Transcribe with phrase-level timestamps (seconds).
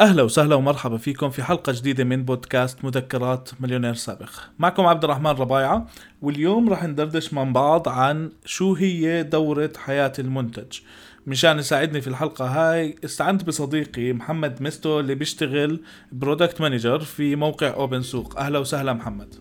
[0.00, 4.30] أهلا وسهلا ومرحبا فيكم في حلقة جديدة من بودكاست مذكرات مليونير سابق.
[4.58, 5.86] معكم عبد الرحمن ربايعة
[6.22, 10.78] واليوم راح ندردش مع بعض عن شو هي دورة حياة المنتج.
[11.26, 15.80] مشان يساعدني في الحلقة هاي استعنت بصديقي محمد مستو اللي بيشتغل
[16.12, 18.38] product manager في موقع OpenSooq.
[18.38, 19.34] أهلا وسهلا محمد.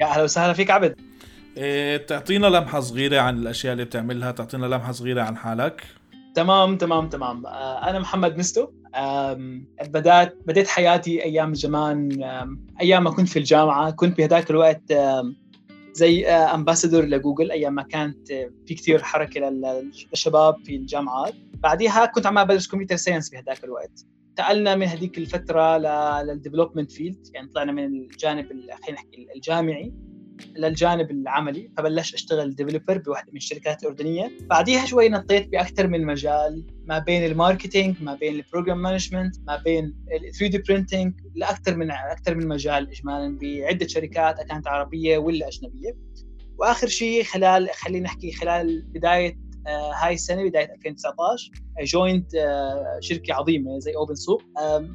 [0.00, 0.94] يا أهلا وسهلا فيك عبد.
[1.56, 5.84] إيه تعطينا لمحة صغيرة عن الأشياء اللي بتعملها تعطينا لمحة صغيرة عن حالك.
[6.34, 7.46] تمام تمام تمام.
[7.46, 8.66] آه، أنا محمد مستو.
[9.84, 12.22] بدأت بديت حياتي أيام زمان.
[12.80, 13.90] أيام ما كنت في الجامعة.
[13.90, 14.92] كنت بهذاك الوقت
[15.92, 18.28] زي ambassador ل Google أيام ما كانت
[18.66, 21.34] في كثير حركة للشباب في الجامعات.
[21.54, 24.06] بعديها كنت عم بدرس computer science بهذاك الوقت.
[24.30, 25.78] انتقلنا من هذيك الفترة
[26.22, 29.92] لل development field يعني طلعنا من الجانب خلينا نحكي الجامعي.
[30.56, 34.30] للجانب العملي فبلشت أشتغل developer بواحدة من الشركات الأردنية.
[34.40, 39.36] بعديها شوي نطيت بأكثر من مجال ما بين ال marketing ما بين ال program management
[39.46, 45.18] ما بين ال 3D printing لأكثر من أكثر من مجال اجمالا بعدة شركات كانت عربية
[45.18, 45.96] ولا أجنبية.
[46.58, 49.38] وآخر شيء خلال خلينا نحكي خلال بداية
[49.70, 51.50] هاي السنة بداية 2019
[51.82, 54.42] joined آه، شركة عظيمة زي OpenSooq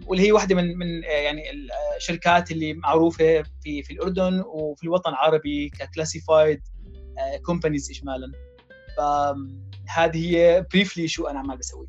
[0.07, 1.43] واللي هي واحدة من من آه، يعني
[1.97, 6.61] الشركات اللي معروفة في في الأردن وفي الوطن العربي ك classified
[7.45, 8.31] companies اجمالا.
[8.97, 11.87] فهذه هي briefly شو أنا عمال بسوي.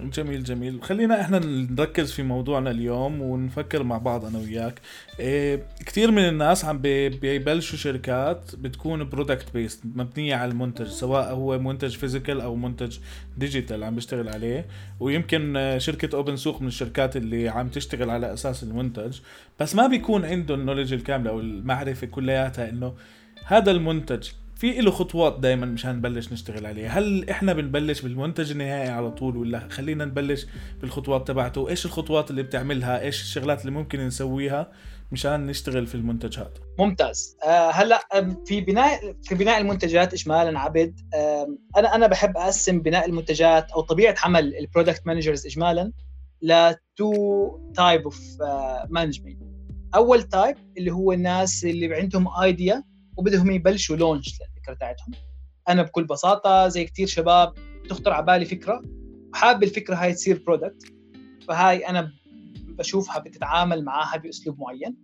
[0.00, 0.82] جميل جميل.
[0.82, 4.80] خلينا إحنا نركز في موضوعنا اليوم ونفكر مع بعض أنا وياك.
[5.20, 11.58] إيه كثير من الناس عم بيبلشوا شركات بتكون product based مبنية على المنتج سواء هو
[11.58, 12.98] منتج physical أو منتج
[13.36, 14.66] digital عم بيشتغل عليه.
[15.00, 19.18] ويمكن شركة OpenSooq من الشركات اللي عم تشتغل على أساس المنتج.
[19.60, 22.94] بس ما بيكون عنده ال knowledge الكاملة أو المعرفة كلياتها إنه
[23.44, 28.88] هذا المنتج في له خطوات دائما مشان نبلش نشتغل عليه هل إحنا بنبلش بالمنتج النهائي
[28.88, 30.46] على طول ولا خلينا نبلش
[30.80, 34.72] بالخطوات تبعته؟ إيش الخطوات اللي بتعملها؟ إيش الشغلات اللي ممكن نسويها
[35.12, 37.36] مشان نشتغل في المنتج هذا؟ ممتاز.
[37.44, 38.00] آه هلا
[38.46, 41.00] في بناء في بناء المنتجات اجمالا عبد؟
[41.76, 45.92] أنا أنا بحب أقسم بناء المنتجات أو طبيعة عمل ال product managers اجمالا
[46.42, 48.20] ل two type of
[48.90, 49.38] management
[49.94, 52.84] أول type اللي هو الناس اللي عندهم idea
[53.18, 55.10] وبدهم يبلشوا launch للفكرة تاعتهم.
[55.68, 57.54] أنا بكل بساطة زي كثير شباب
[57.88, 58.82] تخطر على بالي فكرة
[59.32, 60.92] وحابب الفكرة هاي تصير product
[61.48, 62.12] فهاي أنا
[62.66, 64.96] بشوفها بتتعامل معاها بأسلوب معين.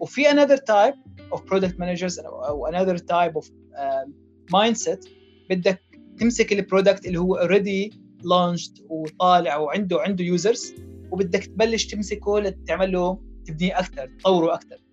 [0.00, 0.96] وفي another type
[1.34, 4.08] of product managers أو another type of uh,
[4.56, 5.08] mindset
[5.50, 5.82] بدك
[6.18, 10.74] تمسك ال product اللي هو already launched وطالع وعنده عنده users
[11.10, 14.87] وبدك تبلش تمسكه تعمل له تبنيه أكثر تطوره أكثر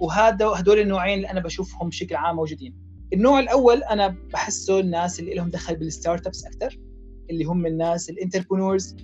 [0.00, 2.74] وهذا هدول النوعين اللي أنا بشوفهم بشكل عام موجودين.
[3.12, 6.78] النوع الأول أنا بحسه الناس اللي لهم دخل بال startups أكثر
[7.30, 8.96] اللي هم الناس ال entrepreneurs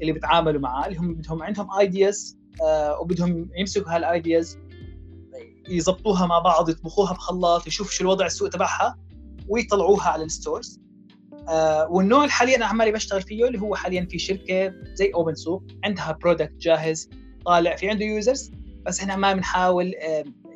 [0.00, 4.58] اللي بيتعاملوا معاه اللي هم بدهم عندهم ideas آه وبدهم يمسكوا هال ideas
[5.68, 8.98] يضبطوها مع بعض يطبخوها بخلاط يشوفوا شو الوضع السوق تبعها
[9.48, 10.80] ويطلعوها على ال stores.
[11.48, 15.62] آه والنوع اللي حاليا أنا عمالي بشتغل فيه اللي هو حاليا في شركة زي OpenSooq
[15.84, 17.10] عندها product جاهز
[17.44, 18.50] طالع في عنده users
[18.86, 19.94] بس إحنا ما بنحاول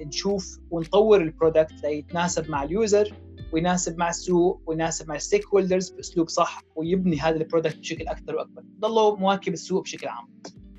[0.00, 3.15] نشوف ونطور ال product ليتناسب مع ال user
[3.53, 8.36] ويناسب مع السوق ويناسب مع ال stakeholders بأسلوب صح ويبني هذا ال product بشكل أكثر
[8.36, 8.62] وأكبر.
[8.81, 10.28] ضلوا مواكب السوق بشكل عام.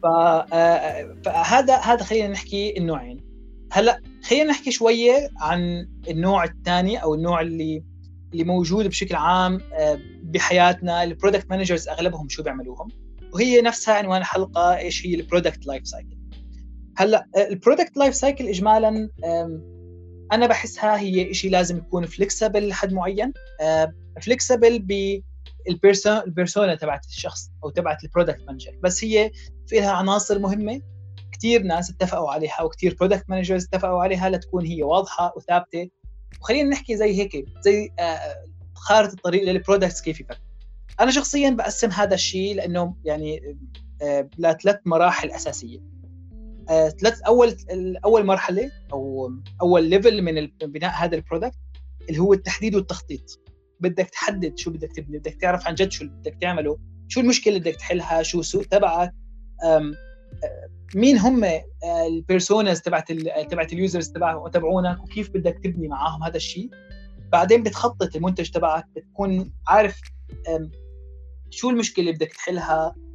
[0.05, 3.27] آه، فهذا هذا خلينا نحكي النوعين.
[3.71, 7.83] هلأ خلينا نحكي شوية عن النوع الثاني أو النوع اللي
[8.33, 11.03] اللي موجود بشكل عام آه، بحياتنا.
[11.03, 12.87] ال product managers أغلبهم شو بيعملوهم؟
[13.33, 16.16] وهي نفسها عنوان الحلقة إيش هي ال product life cycle
[16.97, 19.09] هلأ ال product life cycle اجمالا
[20.31, 23.33] أنا بحسها هي شيء لازم يكون flexible لحد معين.
[24.21, 29.31] flexible بال person ال persona تبعت الشخص أو تبعت ال product manager بس هي
[29.67, 30.81] في لها عناصر مهمة
[31.31, 35.89] كثير ناس اتفقوا عليها وكثير product managers اتفقوا عليها لتكون هي واضحة وثابتة.
[36.41, 38.19] وخلينا نحكي زي هيك زي آه،
[38.73, 40.39] خارطة الطريق لل products كيف يفكر
[40.99, 43.57] أنا شخصيا بقسم هذا الشيء لأنه يعني
[44.01, 45.79] آه، لثلاث مراحل أساسية.
[45.79, 45.96] آه،
[46.67, 47.55] ثلاث اول
[48.05, 49.31] أول مرحلة أو
[49.61, 51.57] أول level من بناء هذا ال product
[52.09, 53.39] اللي هو التحديد والتخطيط.
[53.79, 56.77] بدك تحدد شو بدك تبني بدك تعرف عن جد شو بدك تعمله
[57.07, 59.13] شو المشكلة اللي بدك تحلها شو السوق تبعك.
[59.63, 59.91] آه،
[60.95, 61.61] مين هم آه،
[62.07, 63.11] ال personas تبعت
[63.51, 64.09] تبعت ال users
[64.53, 66.69] تبعونك وكيف بدك تبني معاهم هذا الشيء.
[67.31, 70.01] بعدين بتخطط المنتج تبعك بتكون عارف
[71.49, 72.85] شو المشكلة اللي بدك تحلها.
[72.85, 73.06] آه،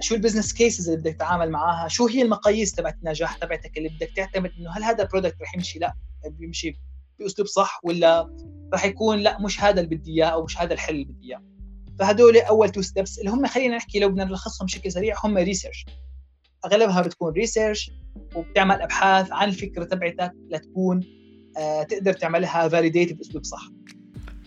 [0.00, 3.88] شو ال business cases اللي بدك تتعامل معاها؟ شو هي المقاييس تبعت النجاح تبعتك اللي
[3.88, 5.94] بدك تعتمد إنه هل هذا ال product رح يمشي؟ لا.
[6.30, 6.78] بيمشي
[7.18, 8.36] بأسلوب صح ولا
[8.74, 11.42] رح يكون لا مش هذا اللي بدي إياه أو مش هذا الحل اللي بدي إياه.
[11.98, 15.86] فهدول أول two steps اللي هم خلينا نحكي لو بدنا نلخصهم بشكل سريع هم research
[16.64, 17.90] أغلبها بتكون research
[18.34, 21.04] وبتعمل أبحاث عن الفكرة تبعتك لتكون
[21.58, 23.68] آه تقدر تعملها validate بأسلوب صح.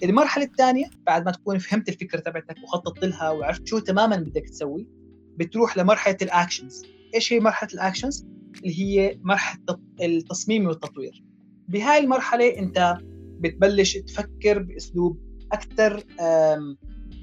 [0.03, 5.00] المرحلة الثانية بعد ما تكون فهمت الفكرة تبعتك وخططت لها وعرفت شو تماما بدك تسوي
[5.41, 6.85] بتروح لمرحلة ال actions
[7.15, 8.25] إيش هي مرحلة ال actions
[8.63, 11.23] اللي هي مرحلة التصميم والتطوير.
[11.67, 12.97] بهاي المرحلة أنت
[13.39, 15.19] بتبلش تفكر بأسلوب
[15.51, 16.03] أكثر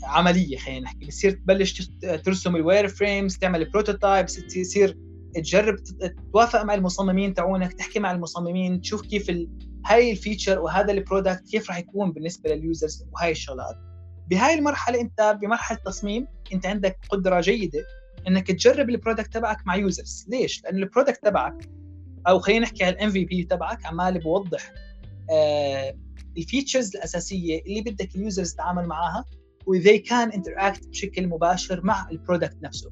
[0.05, 1.07] عملية خلينا نحكي.
[1.07, 1.91] بتصير تبلش
[2.25, 4.99] ترسم ال wireframes تعمل prototypes تصير
[5.35, 9.49] تجرب تتوافق مع المصممين تاعونك تحكي مع المصممين تشوف كيف ال...
[9.87, 13.77] هاي ال feature وهذا ال product كيف راح يكون بالنسبة لل users وهاي الشغلات.
[14.31, 17.85] بهاي المرحلة أنت بمرحلة تصميم أنت عندك قدرة جيدة
[18.29, 21.69] إنك تجرب ال product تبعك مع users ليش؟ لأن ال product تبعك
[22.29, 24.73] أو خلينا نحكي على ال MVP تبعك عمال بوضح
[25.31, 25.95] آه
[26.39, 29.25] ال features الأساسية اللي بدك ال users تتعامل معها
[29.67, 32.91] و they can interact بشكل مباشر مع ال product نفسه.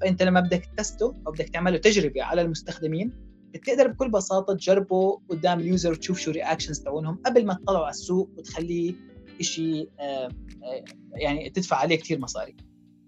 [0.00, 3.12] فأنت لما بدك تستو أو بدك تعمله تجربة على المستخدمين
[3.54, 7.90] بتقدر بكل بساطة تجربه قدام ال user وتشوف شو reactions تبعونهم قبل ما تطلعوا على
[7.90, 8.94] السوق وتخليه
[9.40, 10.28] شيء آه،
[10.62, 10.84] آه،
[11.14, 12.56] يعني تدفع عليه كثير مصاري.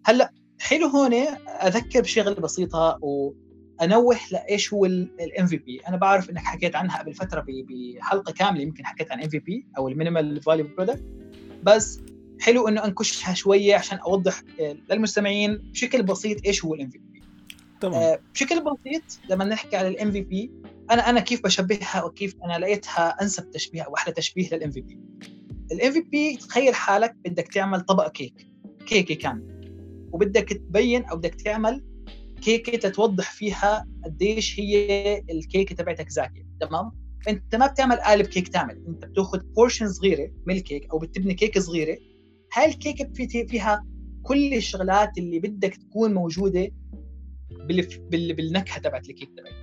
[0.06, 1.14] هلأ حلو هون
[1.62, 7.44] أذكر بشغلة بسيطة وأنوه لإيش هو ال MVP أنا بعرف إنك حكيت عنها قبل فترة
[7.48, 11.04] بحلقة كاملة يمكن حكيت عن MVP أو ال minimal value product
[11.62, 12.00] بس
[12.40, 17.22] حلو إنه أنكشها شوية عشان أوضح آه، للمستمعين بشكل بسيط إيش هو ال MVP
[17.80, 17.94] تمام.
[17.94, 20.52] آه بشكل بسيط لما نحكي على ال MVP
[20.90, 24.98] أنا أنا كيف بشبهها وكيف أنا لقيتها أنسب تشبيه أو أحلى تشبيه لل MVP
[25.72, 28.46] ال MVP تخيل حالك بدك تعمل طبق كيك.
[28.86, 29.59] كيكة كامله
[30.12, 31.84] وبدك تبين أو بدك تعمل
[32.40, 36.90] كيكة تتوضح فيها قديش هي الكيكة تبعتك زاكية تمام؟
[37.28, 41.60] أنت ما بتعمل قالب كيك كامل أنت بتأخذ portion صغيرة من الكيك أو بتبني كيكة
[41.60, 41.96] صغيرة
[42.54, 43.12] هاي الكيكة
[43.46, 43.86] فيها
[44.22, 46.70] كل الشغلات اللي بدك تكون موجودة
[48.10, 49.54] بالنكهة تبعت الكيك تبعك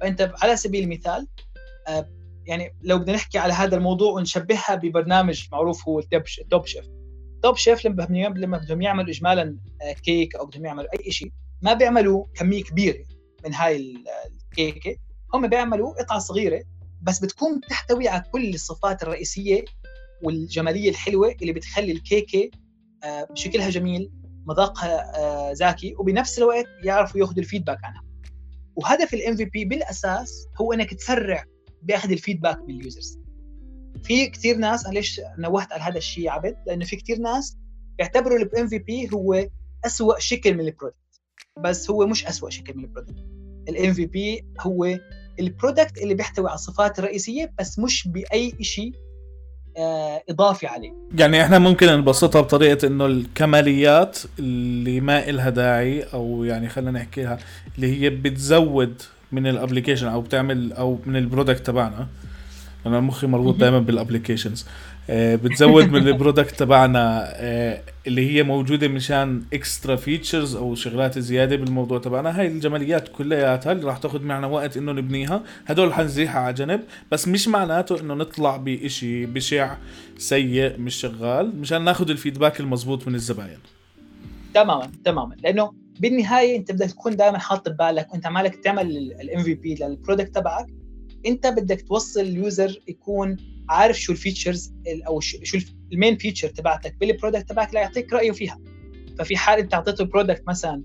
[0.00, 1.26] فأنت على سبيل المثال
[1.88, 2.08] آه،
[2.46, 6.84] يعني لو بدنا نحكي على هذا الموضوع ونشبهها ببرنامج معروف هو ال Top Chef
[7.42, 11.32] Top Chef لما لما بدهم يعملوا اجمالا آه، كيك أو بدهم يعملوا أي شيء
[11.62, 13.04] ما بيعملوا كمية كبيرة
[13.44, 13.94] من هاي
[14.50, 14.96] الكيكة
[15.34, 16.62] هم بيعملوا قطعة صغيرة
[17.02, 19.64] بس بتكون تحتوي على كل الصفات الرئيسية
[20.22, 22.50] والجمالية الحلوة اللي بتخلي الكيكة
[23.04, 24.10] آه، شكلها جميل
[24.46, 28.02] مذاقها آه، زاكي وبنفس الوقت يعرفوا ياخذوا ال feedback عنها.
[28.76, 31.44] وهدف ال MVP بالأساس هو إنك تسرع
[31.82, 33.18] بأخذ ال feedback من ال users
[34.04, 37.56] في كثير ناس أنا ليش نوهت على هذا الشيء عبد؟ لأنه في كثير ناس
[37.98, 39.46] بيعتبروا ال MVP هو
[39.86, 40.96] اسوء شكل من ال product
[41.64, 43.24] بس هو مش اسوء شكل من ال product
[43.68, 44.98] ال MVP هو
[45.40, 48.92] ال product اللي بيحتوي على الصفات الرئيسية بس مش بأي شيء
[49.76, 50.92] آه، إضافي عليه.
[51.14, 57.38] يعني إحنا ممكن نبسطها بطريقة إنه الكماليات اللي ما إلها داعي أو يعني خلينا نحكيها
[57.76, 59.02] اللي هي بتزود
[59.32, 62.08] من ال application أو بتعمل أو من ال product تبعنا
[62.88, 64.66] أنا مخي مربوط دائما بال applications
[65.10, 71.18] آه، بتزود من ال product تبعنا آه، اللي هي موجودة مشان extra features أو شغلات
[71.18, 72.40] زيادة بالموضوع تبعنا.
[72.40, 75.42] هاي الجماليات كلياتها اللي راح تاخذ معنا وقت إنه نبنيها.
[75.66, 76.80] هدول حنزيحها على جنب
[77.12, 79.76] بس مش معناته إنه نطلع بشيء بشع
[80.18, 83.58] سيء مش شغال مشان ناخذ ال feedback المزبوط من الزباين.
[84.54, 85.36] تماما تماما.
[85.44, 88.86] لأنه بالنهاية أنت بدك تكون دائما حاط ببالك وأنت عمالك تعمل
[89.20, 90.66] ال MVP لل product تبعك.
[91.26, 93.36] انت بدك توصل ال user يكون
[93.68, 94.72] عارف شو ال features
[95.06, 95.58] أو شو
[95.92, 98.60] ال main feature تبعتك بال product تبعك ليعطيك رأيه فيها.
[99.18, 100.82] ففي حال انت اعطيته product مثلا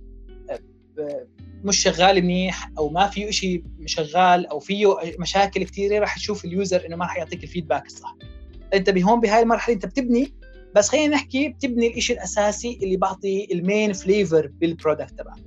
[0.50, 1.28] آه،
[1.64, 6.54] مش شغال منيح أو ما فيه شيء شغال أو فيه مشاكل كثيره راح تشوف ال
[6.54, 8.16] user إنه ما راح يعطيك ال feedback الصح.
[8.74, 10.34] أنت بهون بهاي المرحلة أنت بتبني
[10.76, 15.44] بس خلينا نحكي بتبني الشيء الأساسي اللي بعطي ال main flavor بال product تبعك.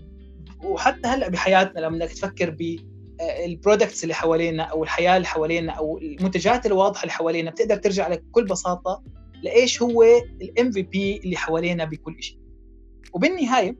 [0.64, 2.76] وحتى هلأ بحياتنا لما بدك تفكر بال
[3.20, 8.24] products اللي حوالينا أو الحياة اللي حوالينا أو المنتجات الواضحة اللي حوالينا بتقدر ترجع لك
[8.24, 9.02] بكل بساطة
[9.42, 10.02] لإيش هو
[10.42, 12.38] ال MVP اللي حوالينا بكل شيء
[13.12, 13.78] وبالنهاية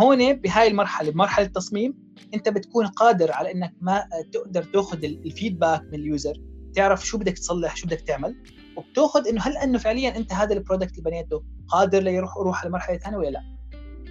[0.00, 1.94] هون بهاي المرحلة بمرحلة التصميم
[2.34, 6.34] أنت بتكون قادر على إنك ما تقدر تأخذ ال feedback من ال user
[6.74, 8.36] تعرف شو بدك تصلح شو بدك تعمل
[8.76, 12.70] وبتأخذ إنه هل إنه فعليا أنت هذا ال product اللي بنيته قادر ليروح يروح على
[12.72, 13.55] مرحلة ثانية ولا لا.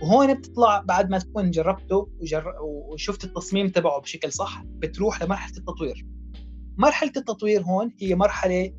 [0.01, 2.53] وهون بتطلع بعد ما تكون جربته وجر...
[2.61, 6.05] وشفت التصميم تبعه بشكل صح بتروح لمرحلة التطوير.
[6.77, 8.73] مرحلة التطوير هون هي مرحلة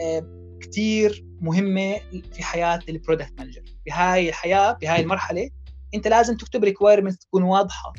[0.00, 2.00] آه، كثير مهمة
[2.32, 5.50] في حياة ال product manager بهاي الحياة بهاي المرحلة
[5.94, 7.92] أنت لازم تكتب requirement تكون واضحة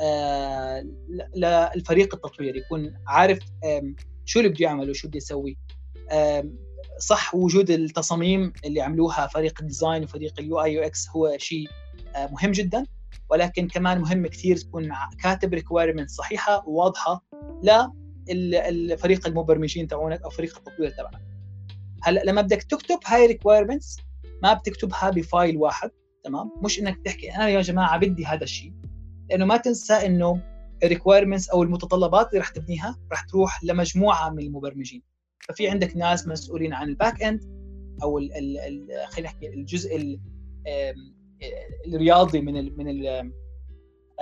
[0.00, 0.86] آه،
[1.36, 3.38] للفريق التطوير يكون عارف
[4.24, 5.58] شو اللي بده يعمل وشو بده يسوي.
[6.98, 11.68] صح وجود التصاميم اللي عملوها فريق ال design وفريق ال UI UX هو شيء
[12.16, 12.86] مهم جدا
[13.30, 14.92] ولكن كمان مهم كثير تكون
[15.22, 17.24] كاتب requirement صحيحة وواضحة
[18.28, 21.22] للفريق المبرمجين تبعونك أو فريق التطوير تبعك
[22.02, 23.96] هلأ لما بدك تكتب هاي requirements
[24.42, 25.90] ما بتكتبها ب file واحد
[26.24, 28.72] تمام؟ مش إنك تحكي أنا يا جماعة بدي هذا الشيء
[29.30, 30.42] لأنه ما تنسى إنه
[30.84, 35.02] ال requirements أو المتطلبات اللي رح تبنيها رح تروح لمجموعة من المبرمجين.
[35.48, 37.40] ففي عندك ناس مسؤولين عن ال back end
[38.02, 38.20] أو
[39.08, 40.20] خلينا نحكي الجزء ال
[41.86, 43.32] الرياضي من ال من ال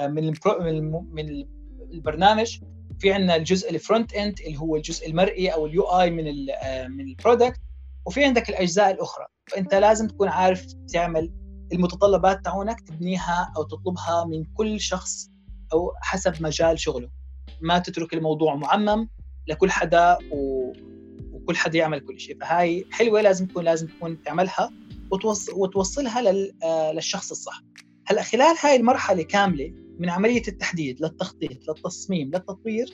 [0.00, 0.28] من
[0.68, 1.47] ال من
[1.92, 2.61] البرنامج
[2.99, 6.49] في عندنا الجزء ال front end اللي هو الجزء المرئي أو ال UI من ال
[6.88, 7.61] من ال product
[8.06, 9.26] وفي عندك الأجزاء الأخرى.
[9.50, 11.33] فأنت لازم تكون عارف تعمل
[11.73, 15.30] المتطلبات تاعونك تبنيها أو تطلبها من كل شخص
[15.73, 17.11] أو حسب مجال شغله.
[17.61, 19.09] ما تترك الموضوع معمم
[19.47, 20.73] لكل حدا و...
[21.33, 22.38] وكل حدا يعمل كل شيء.
[22.40, 24.71] فهاي حلوة لازم تكون لازم تكون تعملها.
[25.54, 26.50] وتوصلها.
[26.62, 27.62] آه، للشخص الصح.
[28.06, 32.87] هلأ خلال هاي المرحلة كاملة من عملية التحديد للتخطيط للتصميم للتطوير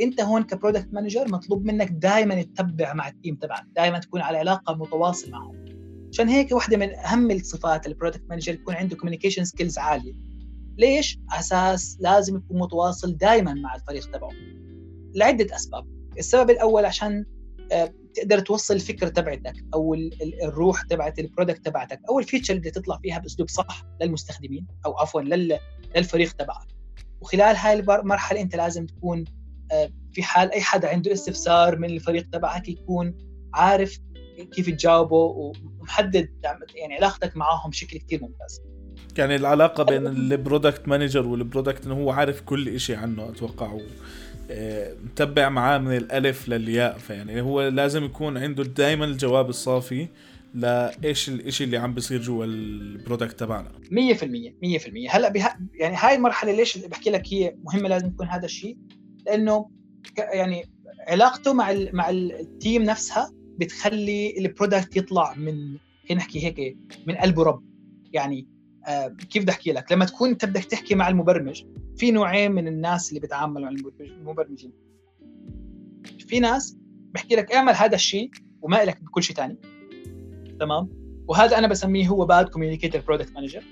[0.00, 4.20] أنت هون ك product manager مطلوب منك دائما تتبع مع ال team تبعك دائما تكون
[4.20, 5.64] على علاقة متواصل معهم.
[6.12, 10.12] عشان هيك واحدة من أهم الصفات ال product manager يكون عنده communication skills عالية.
[10.78, 14.30] ليش؟ أساس لازم يكون متواصل دائما مع الفريق تبعه.
[15.14, 15.86] لعدة أسباب.
[16.18, 17.24] السبب الأول عشان
[18.14, 19.94] تقدر توصل الفكرة تبعتك أو
[20.42, 24.98] الروح تبعت ال product تبعتك أو ال feature اللي تطلع فيها بأسلوب صح للمستخدمين أو
[24.98, 25.20] عفوا
[25.96, 26.66] للفريق تبعك.
[27.20, 29.24] وخلال هاي المرحله أنت لازم تكون
[29.72, 33.14] آه، في حال أي حدا عنده استفسار من الفريق تبعك يكون
[33.54, 33.98] عارف
[34.52, 36.28] كيف تجاوبه ومحدد
[36.74, 38.60] يعني علاقتك معاهم بشكل كثير ممتاز.
[39.18, 43.66] يعني العلاقة بين ال product manager وال product إنه هو عارف كل شيء عنه أتوقع.
[43.66, 43.80] آه،
[45.04, 50.08] متبع معاه من الألف للياء فيعني هو لازم يكون عنده دائما الجواب الصافي
[50.54, 53.68] لإيش الاشي اللي عم بيصير جوا ال product تبعنا.
[53.68, 58.44] 100% 100% هلأ بها يعني هاي المرحلة ليش بحكي لك هي مهمة لازم يكون هذا
[58.44, 58.76] الشيء؟
[59.26, 59.70] لأنه
[60.18, 60.64] يعني
[61.08, 65.54] علاقته مع ال مع ال team نفسها بتخلي ال product يطلع من
[66.08, 66.76] خلينا نحكي هيك
[67.06, 67.62] من قلب رب.
[68.12, 68.48] يعني
[69.30, 71.64] كيف بدي أحكي لك؟ لما تكون أنت بدك تحكي مع المبرمج
[71.96, 74.72] في نوعين من الناس اللي بيتعاملوا مع المبرمجين.
[76.18, 76.78] في ناس
[77.14, 78.30] بحكي لك اعمل هذا الشيء
[78.62, 79.58] وما لك بكل شيء ثاني
[80.60, 80.88] تمام؟
[81.28, 83.62] وهذا أنا بسميه هو bad communicator product manager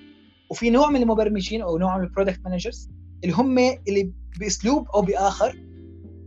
[0.51, 2.91] وفي نوع من المبرمجين أو نوع من ال product managers
[3.25, 5.67] اللي هم اللي بأسلوب أو بآخر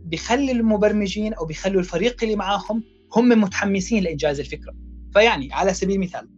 [0.04, 2.84] بيخلي المبرمجين أو بيخلوا الفريق اللي معاهم
[3.16, 4.74] هم متحمسين لإنجاز الفكرة.
[5.12, 6.28] فيعني على سبيل المثال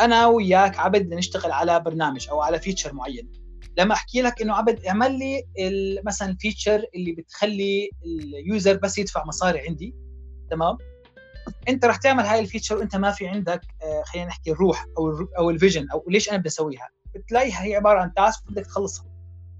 [0.00, 3.32] أنا وياك عبد نشتغل على برنامج أو على feature معين.
[3.78, 5.42] لما أحكي لك إنه عبد اعمل لي
[6.06, 9.94] مثلا ال feature اللي بتخلي ال user بس يدفع مصاري عندي
[10.50, 10.78] تمام؟
[11.68, 15.28] أنت راح تعمل هاي ال feature وأنت ما في عندك آه، خلينا نحكي الروح أو
[15.38, 16.88] أو ال vision أو ليش أنا بدي أسويها.
[17.14, 19.06] بتلاقيها هي عبارة عن task بدك تخلصها.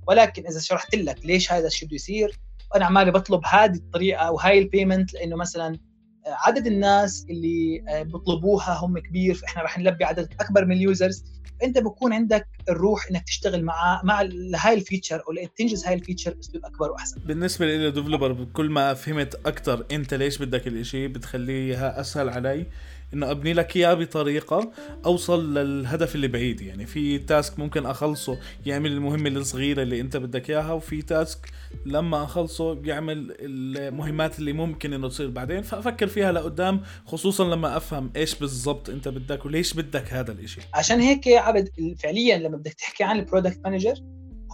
[0.08, 2.40] ولكن إذا شرحت لك ليش هذا الشيء بده يصير
[2.72, 5.78] وأنا عمالي بطلب هذه الطريقة أو هاي ال payment لأنه مثلا
[6.26, 11.24] عدد الناس اللي آه، بيطلبوها هم كبير فإحنا راح نلبي عدد أكبر من ال users.
[11.62, 14.20] أنت بكون عندك الروح إنك تشتغل مع مع
[14.56, 17.20] هاي ال feature أو تنجز هاي ال feature باسلوب أكبر وأحسن.
[17.26, 22.66] بالنسبة لي developer كل ما فهمت أكثر أنت ليش بدك الإشي بتخليها أسهل علي.
[23.14, 24.72] انه أبني لك إياه بطريقة
[25.04, 26.60] أوصل للهدف اللي بعيد.
[26.60, 31.50] يعني في task ممكن أخلصه يعمل المهمة الصغيرة اللي أنت بدك إياها وفي task
[31.86, 35.62] لما أخلصه يعمل المهمات اللي ممكن إنه تصير بعدين.
[35.62, 40.60] فأفكر فيها لقدام خصوصا لما أفهم إيش بالضبط أنت بدك وليش بدك هذا الإشي.
[40.74, 41.68] عشان هيك عبد
[41.98, 43.94] فعليا لما بدك تحكي عن ال product manager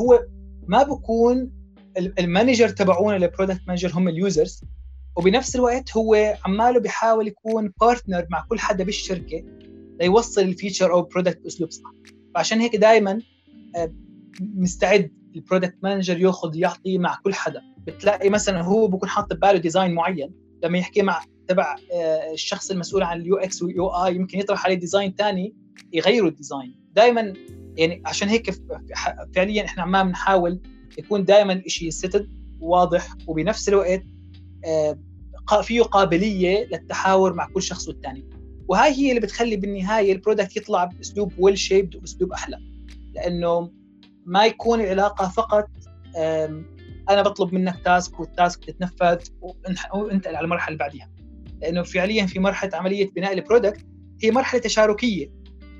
[0.01, 0.25] هو
[0.69, 1.51] ما بكون
[2.19, 4.65] ال manager تبعونا ال product manager هم ال users
[5.17, 9.45] وبنفس الوقت هو عماله بيحاول يكون partner مع كل حدا بالشركة
[10.01, 11.91] ليوصل ال feature أو ال product بأسلوب صح.
[12.35, 13.21] فعشان هيك دائما
[13.77, 13.95] آه،
[14.41, 17.63] مستعد ال product manager ياخذ يعطي مع كل حدا.
[17.87, 20.35] بتلاقي مثلا هو بكون حاطط بباله design معين.
[20.65, 24.75] لما يحكي مع تبع آه، الشخص المسؤول عن ال UX وال UI يمكن يطرح عليه
[24.75, 25.55] design ثاني
[25.93, 27.33] يغيروا ال design دائما
[27.77, 28.51] يعني عشان هيك
[29.35, 30.61] فعليا إحنا عمال بنحاول
[30.99, 32.29] يكون دائما الشيء steady
[32.61, 34.03] واضح وبنفس الوقت
[35.63, 38.31] فيه قابلية للتحاور مع كل شخص والثاني
[38.69, 42.57] وهاي هي اللي بتخلي بالنهاية ال product يطلع بأسلوب well shaped وبأسلوب أحلى.
[43.15, 43.71] لأنه
[44.27, 45.69] ما يكون العلاقة فقط
[47.11, 49.19] أنا بطلب منك task وال task تتنفذ
[49.95, 51.11] وانتقل على المرحلة اللي بعدها
[51.61, 53.87] لأنه فعليا في مرحلة عملية بناء ال product
[54.23, 55.33] هي مرحلة تشاركية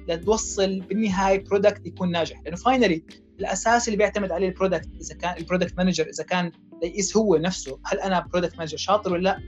[0.09, 2.41] لتوصل بالنهاية product يكون ناجح.
[2.45, 3.05] لأنه finally
[3.41, 7.37] الأساس اللي بيعتمد عليه ال product إذا كان ال product manager إذا كان يقيس هو
[7.37, 7.81] نفسه.
[7.85, 9.39] هل أنا product manager شاطر ولا لا؟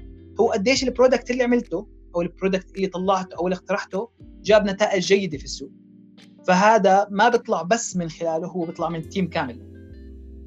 [0.40, 4.08] هو قديش ال product اللي عملته أو ال product اللي طلعته أو اللي اقترحته
[4.42, 5.70] جاب نتائج جيدة في السوق.
[6.46, 9.72] فهذا ما بيطلع بس من خلاله هو بيطلع من team كامل.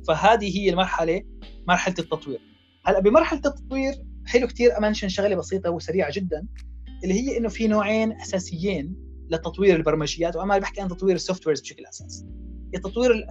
[0.08, 1.24] فهذه هي المرحلة
[1.68, 2.42] مرحلة التطوير.
[2.86, 3.94] هلأ بمرحلة التطوير
[4.26, 6.48] حلو كثير ا mention شغلة بسيطة وسريعة جدا
[7.04, 8.96] اللي هي إنه في نوعين أساسيين
[9.30, 12.26] لتطوير البرمجيات وأنا بحكي عن تطوير ال softwares بشكل اساسي
[12.84, 13.28] تطوير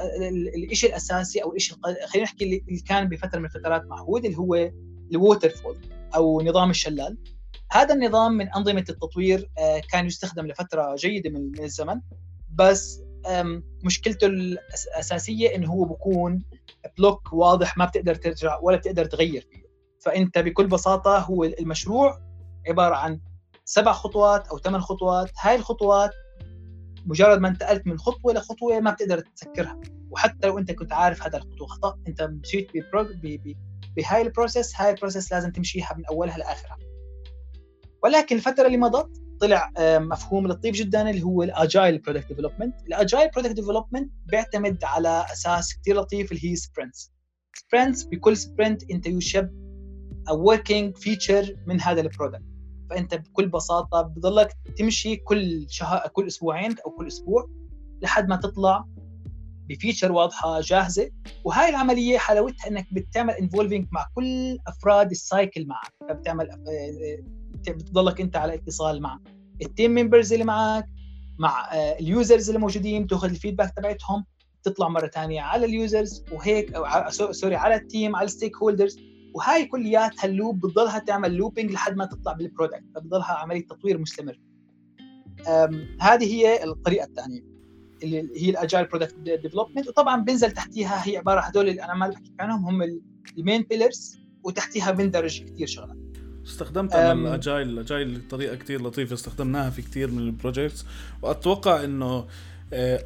[0.70, 4.70] الشيء الأساسي أو الشيء خلينا نحكي اللي كان بفترة من الفترات معهود اللي هو
[5.12, 5.76] ال waterfall
[6.14, 7.18] أو نظام الشلال.
[7.70, 12.00] هذا النظام من أنظمة التطوير آه، كان يستخدم لفترة جيدة من الزمن.
[12.54, 13.00] بس
[13.84, 16.44] مشكلته الأساسية إنه هو بكون
[16.98, 19.64] block واضح ما بتقدر ترجع ولا بتقدر تغير فيه.
[20.00, 22.18] فأنت بكل بساطة هو المشروع
[22.68, 23.20] عبارة عن
[23.64, 25.30] سبع خطوات أو ثمان خطوات.
[25.40, 26.10] هاي الخطوات
[27.06, 29.80] مجرد ما انتقلت من خطوة لخطوه ما بتقدر تسكرها.
[30.10, 32.70] وحتى لو أنت كنت عارف هذا الخطوة خطأ أنت مشيت
[33.96, 36.78] بهاي ال process هاي ال process لازم تمشيها من أولها لآخرها.
[38.02, 42.94] ولكن الفترة اللي مضت طلع مفهوم لطيف جدا اللي هو ال agile product development ال
[42.94, 47.12] agile product development بيعتمد على أساس كثير لطيف اللي هي sprints
[47.54, 49.50] sprints بكل sprint أنت يشب
[50.30, 52.53] working feature من هذا ال product
[52.94, 57.48] فانت بكل بساطة بضلك تمشي كل شهر كل أسبوعين أو كل أسبوع
[58.02, 58.84] لحد ما تطلع
[59.68, 61.10] ب feature واضحة جاهزة.
[61.44, 65.92] وهاي العملية حلاوتها إنك بتعمل involving مع كل أفراد ال cycle معك.
[66.08, 66.54] فبتعمل آه،
[67.68, 69.20] آه، بتضلك أنت على اتصال مع
[69.62, 70.86] ال team members اللي معك
[71.38, 74.24] مع آه، ال users اللي موجودين تاخذ ال feedback تبعتهم
[74.62, 78.98] تطلع مرة ثانية على ال users وهيك أو sorry على ال team على ال stakeholders
[79.34, 83.98] وهاي كلياتها ال loop بتضلها تعمل looping لحد ما تطلع بال product فبضلها عملية تطوير
[83.98, 84.40] مستمر.
[86.00, 87.44] هذه هي الطريقة الثانية
[88.02, 92.08] اللي هي ال agile product development وطبعا بنزل تحتيها هي عبارة هدول اللي أنا ما
[92.08, 93.00] بحكي عنهم هم
[93.38, 95.96] ال main pillars وتحتيها بندرج كثير شغلات.
[96.46, 100.84] استخدمت أنا الاجايل الاجايل طريقة كثير لطيفة استخدمناها في كثير من ال projects
[101.22, 102.26] وأتوقع إنه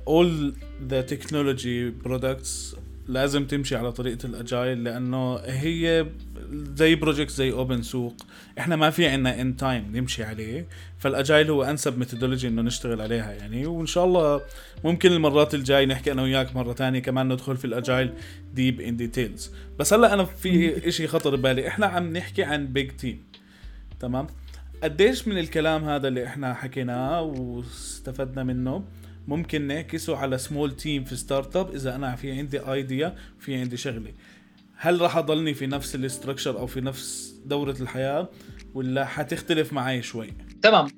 [0.08, 2.76] all the technology products
[3.08, 6.06] لازم تمشي على طريقة ال agile لأنه هي
[6.52, 8.16] زي project زي open سوق.
[8.58, 10.66] إحنا ما في عنا انه time نمشي عليه.
[10.98, 13.66] فال agile هو أنسب methodology إنه نشتغل عليها يعني.
[13.66, 14.40] وإن شاء الله
[14.84, 18.12] ممكن المرات الجاي نحكي أنا وياك مرة تانية كمان ندخل في ال agile
[18.54, 21.68] deep in details بس هلأ أنا في إشي خطر ببالي.
[21.68, 23.22] إحنا عم نحكي عن big team
[24.00, 24.26] تمام؟
[24.82, 28.84] قديش من الكلام هذا اللي إحنا حكيناه واستفدنا منه؟
[29.28, 34.12] ممكن نعكسه على small team في startup إذا أنا في عندي idea في عندي شغله
[34.76, 38.28] هل راح أضلني في نفس ال structure أو في نفس دورة الحياة
[38.74, 40.88] ولا حتختلف معي شوي؟ تمام.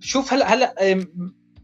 [0.00, 0.74] شوف هلا هلا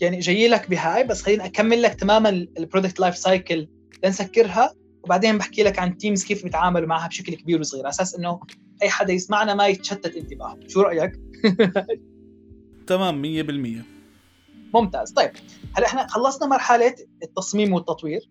[0.01, 3.69] يعني جاي لك بهاي بس خليني أكمل لك تماما ال product life cycle
[4.05, 7.85] لنسكرها وبعدين بحكي لك عن teams كيف بيتعاملوا معها بشكل كبير وصغير.
[7.85, 8.41] على أساس إنه
[8.83, 10.59] أي حدا يسمعنا ما يتشتت انتباهه.
[10.69, 11.13] شو رأيك؟
[12.87, 13.23] تمام
[13.83, 13.98] 100%
[14.75, 15.13] ممتاز.
[15.13, 15.31] طيب
[15.77, 18.31] هلا إحنا خلصنا مرحلة التصميم والتطوير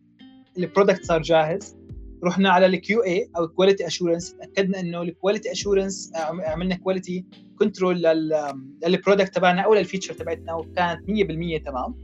[0.57, 1.77] ال product صار جاهز.
[2.23, 7.25] رحنا على ال QA أو quality assurance تأكدنا إنه ال quality assurance عملنا quality
[7.59, 8.01] control
[8.83, 11.95] لل product تبعنا أو لل feature تبعتنا وكانت 100% تمام.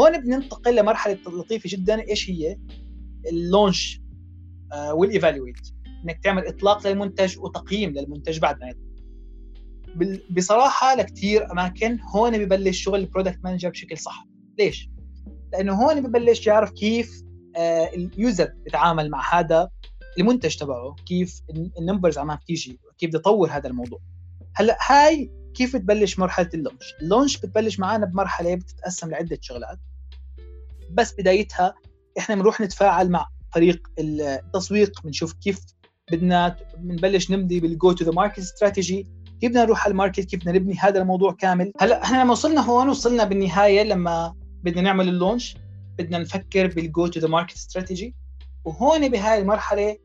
[0.00, 2.56] هون بننتقل لمرحلة لطيفة جدا إيش هي؟
[3.32, 4.00] ال launch
[4.72, 5.68] آه، وال evaluate
[6.04, 8.93] إنك تعمل إطلاق للمنتج وتقييم للمنتج بعد ما يطلق
[10.30, 14.26] بصراحة لكثير أماكن هون ببلش شغل ال product manager بشكل صح.
[14.58, 14.90] ليش؟
[15.52, 17.22] لأنه هون ببلش يعرف كيف
[17.56, 19.68] آه، ال user بيتعامل مع هذا
[20.18, 21.40] المنتج تبعه كيف
[21.78, 24.00] ال numbers عم تيجي كيف بده يطور هذا الموضوع.
[24.54, 29.78] هلأ هاي كيف بتبلش مرحلة ال launch؟ ال launch بتبلش معنا بمرحلة بتتقسم لعدة شغلات.
[30.90, 31.74] بس بدايتها
[32.18, 35.60] إحنا بنروح نتفاعل مع فريق التسويق بنشوف كيف
[36.12, 39.08] بدنا بنبلش نمضي بال go to the market strategy
[39.44, 42.32] كيف بدنا نروح على ال market؟ كيف بدنا نبني هذا الموضوع كامل؟ هلا إحنا لما
[42.32, 45.56] وصلنا هون وصلنا بالنهاية لما بدنا نعمل ال launch
[45.98, 48.14] بدنا نفكر بال go to the market strategy
[48.64, 49.96] وهون بهاي المرحلة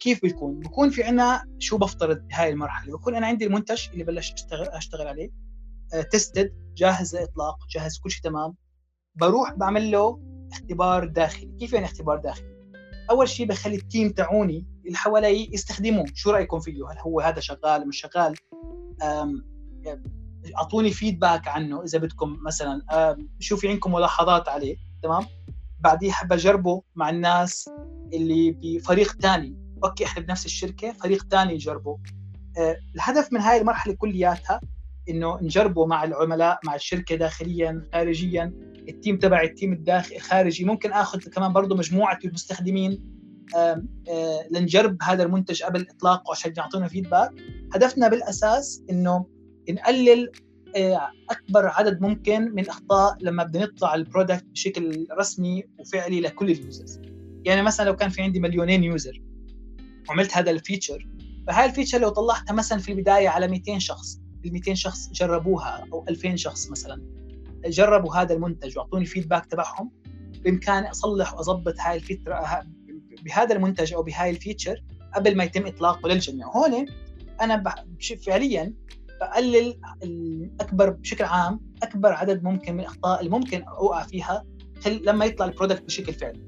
[0.00, 4.32] كيف بيكون؟ بكون في عنا شو بفترض بهاي المرحلة؟ بكون أنا عندي المنتج اللي بلش
[4.32, 5.30] أشتغل أشتغل عليه.
[6.10, 8.54] tested آه، جاهز لإطلاق جاهز كل شيء تمام.
[9.14, 10.20] بروح بعمل له
[10.52, 11.56] اختبار داخلي.
[11.60, 12.60] كيف يعني اختبار داخلي؟
[13.10, 17.40] أول شيء بخلي ال team تاعوني اللي حوالي يستخدموه شو رأيكم فيه؟ هل هو هذا
[17.40, 18.34] شغال؟ مش شغال؟
[20.56, 22.82] أعطوني feedback عنه إذا بدكم مثلا.
[23.38, 25.26] شو في عندكم ملاحظات عليه؟ تمام؟
[25.80, 27.70] بعديها بجربه مع الناس
[28.12, 31.98] اللي بفريق ثاني okay إحنا بنفس الشركة فريق ثاني يجربه
[32.58, 34.60] أه الهدف من هاي المرحلة كلياتها
[35.08, 38.52] إنه نجربه مع العملاء مع الشركة داخليا خارجيا.
[38.88, 40.64] ال team تبع ال team الداخلي الخارجي.
[40.64, 43.19] ممكن آخذ كمان برضه مجموعة المستخدمين
[44.50, 47.30] لنجرب هذا المنتج قبل اطلاقه عشان يعطونا feedback
[47.74, 49.26] هدفنا بالأساس إنه
[49.70, 50.30] نقلل
[51.30, 56.57] أكبر عدد ممكن من الاخطاء لما بدنا نطلع ال product بشكل رسمي وفعلي لكل ال
[56.57, 57.00] users.
[57.44, 59.22] يعني مثلا لو كان في عندي مليونين user
[60.08, 61.08] وعملت هذا ال feature
[61.46, 65.86] فهاي ال feature لو طلعتها مثلا في البداية على 200 شخص ال 200 شخص جربوها
[65.92, 67.02] أو 2000 شخص مثلا
[67.66, 69.90] جربوا هذا المنتج وأعطوني ال feedback تبعهم
[70.44, 72.34] بإمكاني أصلح وأظبط هاي الفكرة
[73.24, 74.82] بهذا المنتج أو بهاي ال feature
[75.14, 76.46] قبل ما يتم إطلاقه للجميع.
[76.46, 76.86] هون
[77.40, 77.64] أنا
[78.26, 78.74] فعليا
[79.20, 79.80] بقلل
[80.60, 84.44] اكبر بشكل عام أكبر عدد ممكن من الأخطاء اللي ممكن أوقع فيها
[84.86, 86.40] لما يطلع ال product بشكل فعلي.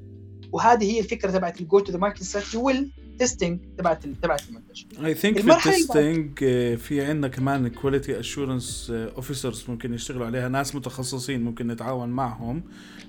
[0.53, 4.83] وهذه هي الفكرة تبعت ال go to the market strategy وال testing تبعت تبعت المنتج.
[5.05, 10.49] I think في ال testing آه، في عندنا كمان quality assurance officers ممكن يشتغلوا عليها
[10.49, 12.63] ناس متخصصين ممكن نتعاون معهم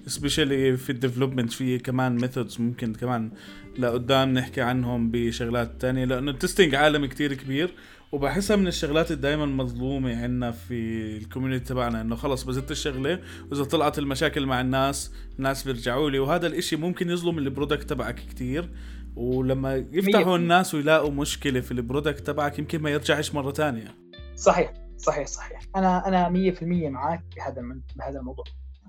[0.08, 3.32] specially في ال development في كمان methods ممكن كمان
[3.78, 7.74] لقدام نحكي عنهم بشغلات تانية لأنه ال testing عالم كتير كبير
[8.12, 10.74] وبحسها من الشغلات اللي دائما مظلومة عندنا في
[11.18, 13.20] ال community تبعنا إنه خلص بزت الشغله
[13.52, 18.16] وإذا طلعت المشاكل مع الناس الناس بيرجعوا لي وهذا الإشي ممكن يظلم ال product تبعك
[18.16, 18.70] كتير.
[19.16, 23.96] ولما يفتحوا الناس ويلاقوا مشكلة في ال product تبعك يمكن ما يرجعش مرة تانية
[24.36, 25.62] صحيح صحيح صحيح.
[25.76, 27.62] أنا أنا 100% معك بهذا
[27.96, 28.46] بهذا الموضوع.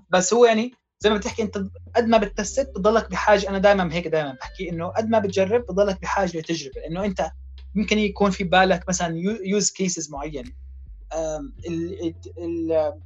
[0.09, 1.57] بس هو يعني زي ما بتحكي أنت
[1.95, 5.61] قد ما ب test بتضلك بحاجة أنا دائما هيك دائما بحكي إنه قد ما بتجرب
[5.61, 6.81] بتضلك بحاجة لتجربة.
[6.81, 7.31] لأنه أنت
[7.75, 10.51] ممكن يكون في بالك مثلا use cases معينه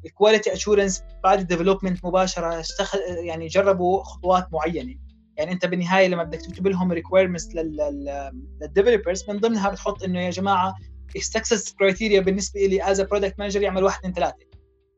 [0.05, 5.08] ال quality assurance بعد ال development مباشرة اشتغل يعني جربوا خطوات معينة.
[5.39, 10.29] يعني انت بالنهاية لما بدك تكتب لهم requirements لل developers من ضمنها بتحط إنه يا
[10.29, 10.75] جماعة
[11.15, 14.45] ال success criteria بالنسبة لي as product manager يعمل واحد اثنين ثلاثة.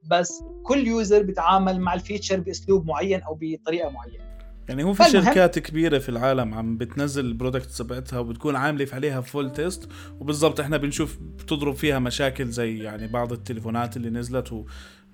[0.03, 4.31] بس كل user بيتعامل مع ال feature بأسلوب معين أو بطريقة معينة.
[4.69, 9.21] يعني هو في شركات كبيرة في العالم عم بتنزل ال product تبعتها وبتكون عاملة عليها
[9.21, 14.65] full test وبالضبط إحنا بنشوف بتضرب فيها مشاكل زي يعني بعض التليفونات اللي نزلت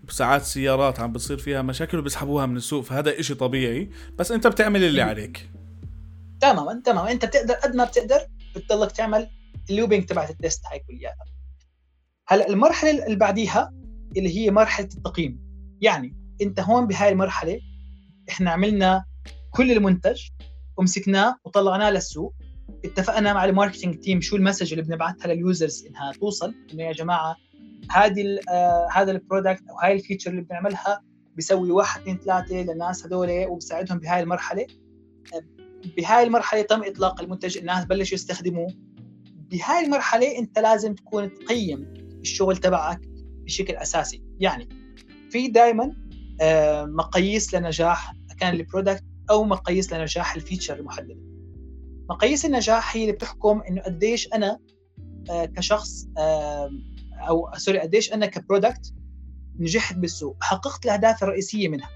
[0.08, 3.90] وساعات سيارات عم بتصير فيها مشاكل وبيسحبوها من السوق فهذا إشي طبيعي.
[4.16, 5.50] بس أنت بتعمل اللي عليك.
[6.42, 7.12] تماما تماما.
[7.12, 8.20] أنت بتقدر قد ما بتقدر
[8.56, 9.30] بتضلك تعمل
[9.70, 11.26] ال looping تبعت ال test هاي كلياتها.
[12.28, 13.74] هلأ المرحلة اللي بعديها
[14.18, 15.40] اللي هي مرحلة التقييم.
[15.82, 17.60] يعني أنت هون بهاي المرحلة
[18.30, 19.06] إحنا عملنا
[19.52, 20.22] كل المنتج
[20.78, 22.34] ومسكناه وطلعناه للسوق.
[22.86, 26.84] اتفقنا مع ال marketing team شو ال message اللي بنبعثها لل users إنها توصل إنه
[26.84, 27.36] يا جماعة
[27.92, 31.02] هذه آه هذا ال product أو هاي ال feature اللي بنعملها
[31.36, 34.66] بيسوي واحد اثنين ثلاثة للناس هذول وبساعدهم بهاي المرحلة.
[35.98, 38.68] بهاي المرحلة تم إطلاق المنتج الناس بلشوا يستخدموه.
[39.52, 43.02] بهاي المرحلة أنت لازم تكون تقيم الشغل تبعك
[43.46, 44.24] بشكل أساسي.
[44.40, 44.70] يعني
[45.30, 45.96] في دائما
[46.42, 51.18] آه مقاييس لنجاح كان ال product أو مقاييس لنجاح ال feature المحدده
[52.10, 54.60] مقاييس النجاح هي اللي بتحكم إنه قديش أنا
[55.30, 56.08] آه، كشخص
[57.28, 58.94] أو sorry قديش أنا ك product
[59.60, 60.38] نجحت بالسوق.
[60.42, 61.90] حققت الأهداف الرئيسية منها.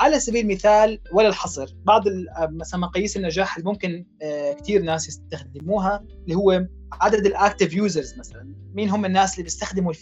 [0.00, 1.74] على سبيل المثال ولا الحصر.
[1.84, 7.33] بعض آه، مثلا مقاييس النجاح اللي ممكن آه، كثير ناس يستخدموها اللي هو عدد ال
[7.33, 8.54] active users مثلا.
[8.74, 9.92] مين هم الناس اللي بيستخدموا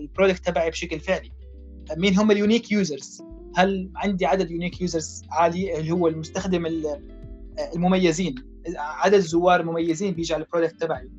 [0.00, 1.32] ال product تبعي بشكل فعلي؟
[1.96, 3.22] مين هم ال unique users
[3.56, 6.66] هل عندي عدد unique users عالي؟ اللي هو المستخدم
[7.74, 8.34] المميزين.
[8.76, 11.10] عدد زوار مميزين بيجي على ال product تبعي.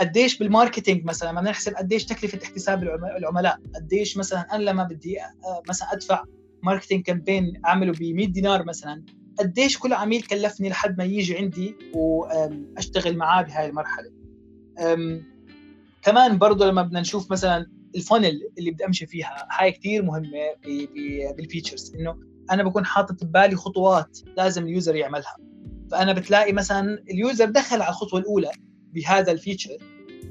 [0.00, 2.82] قديش بال marketing مثلا ما نحسب قديش تكلفة احتساب
[3.18, 5.16] العملاء قديش مثلا أنا لما بدي
[5.68, 6.24] مثلا أدفع
[6.62, 9.04] marketing campaign أعمله ب 100 دينار مثلا
[9.38, 14.10] قديش كل عميل كلفني لحد ما يجي عندي واشتغل معاه بهاي المرحلة.
[16.02, 20.54] كمان برضه لما بدنا نشوف مثلا ال funnel اللي بدي أمشي فيها هاي كثير مهمة
[21.36, 22.16] بال features إنه
[22.50, 25.36] أنا بكون حاطط ببالي خطوات لازم ال user يعملها.
[25.90, 28.50] فأنا بتلاقي مثلا ال user دخل على الخطوة الأولى
[28.96, 29.78] بهذا ال feature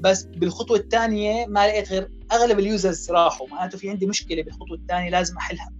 [0.00, 3.48] بس بالخطوة الثانية ما لقيت غير أغلب ال users راحوا.
[3.48, 5.72] معناته في عندي مشكلة بالخطوة الثانية لازم أحلها.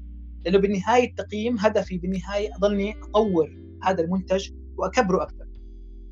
[0.45, 5.47] لأنه بالنهاية التقييم هدفي بالنهاية اضلني أطور هذا المنتج وأكبره أكثر.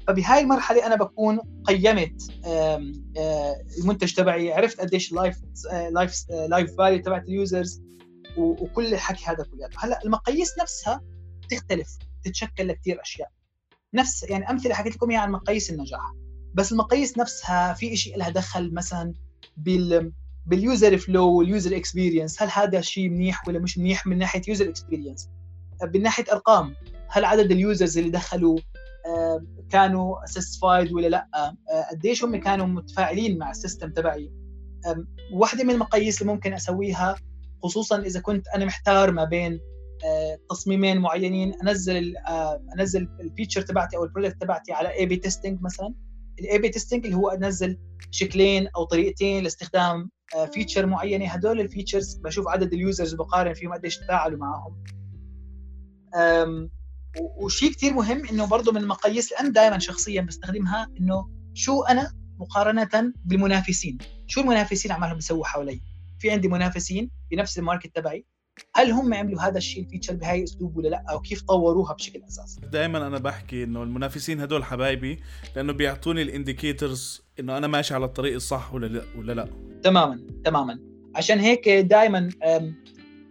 [0.07, 2.23] فبهاي المرحلة أنا بكون قيمت
[3.79, 5.37] المنتج تبعي عرفت قديش ال life
[5.91, 7.83] life life value تبعت ال users
[8.37, 9.69] وكل الحكي هذا كله.
[9.77, 11.01] هلأ المقاييس نفسها
[11.51, 13.31] تختلف تتشكل لكثير أشياء.
[13.95, 16.13] نفس يعني أمثلة حكيت لكم إياها عن مقاييس النجاح.
[16.55, 19.15] بس المقاييس نفسها في شيء لها دخل مثلا
[19.57, 20.13] بال
[20.47, 24.43] بال user flow وال user experience هل هذا الشيء منيح ولا مش منيح من ناحية
[24.49, 25.29] user experience
[25.95, 26.75] من ناحية أرقام
[27.09, 28.59] هل عدد ال users اللي دخلوا
[29.71, 31.57] كانوا satisfied ولا لأ؟ آه،
[31.91, 34.33] قديش هم كانوا متفاعلين مع ال system تبعي؟
[35.33, 37.15] واحدة من المقاييس اللي ممكن أسويها
[37.63, 39.61] خصوصا إذا كنت أنا محتار ما بين
[40.05, 45.17] آه، تصميمين معينين أنزل آه، أنزل ال feature تبعتي أو ال product تبعتي على A/B
[45.17, 45.95] testing مثلا.
[46.41, 47.79] ال A/B testing اللي هو انزل
[48.11, 50.11] شكلين أو طريقتين لاستخدام
[50.53, 51.27] feature معينة.
[51.27, 54.85] هدول ال features بشوف عدد ال users وبقارن فيهم قديش تفاعلوا معهم.
[57.37, 62.13] وشيء كثير مهم إنه برضه من المقاييس اللي أنا دائما شخصيا بستخدمها إنه شو أنا
[62.39, 65.81] مقارنة بالمنافسين؟ شو المنافسين عمالهم بيسووا حوالي
[66.19, 68.27] في عندي منافسين بنفس ال market تبعي.
[68.75, 72.23] هل هم عملوا هذا الشيء ال feature بهاي الأسلوب ولا لا؟ أو كيف طوروها بشكل
[72.29, 75.19] أساسي؟ دائما أنا بحكي إنه المنافسين هدول حبايبي
[75.57, 79.49] لأنه بيعطوني ال indicators إنه أنا ماشي على الطريق الصح ولا لا ولا لا.
[79.83, 80.79] تماما تماما.
[81.15, 82.29] عشان هيك دائما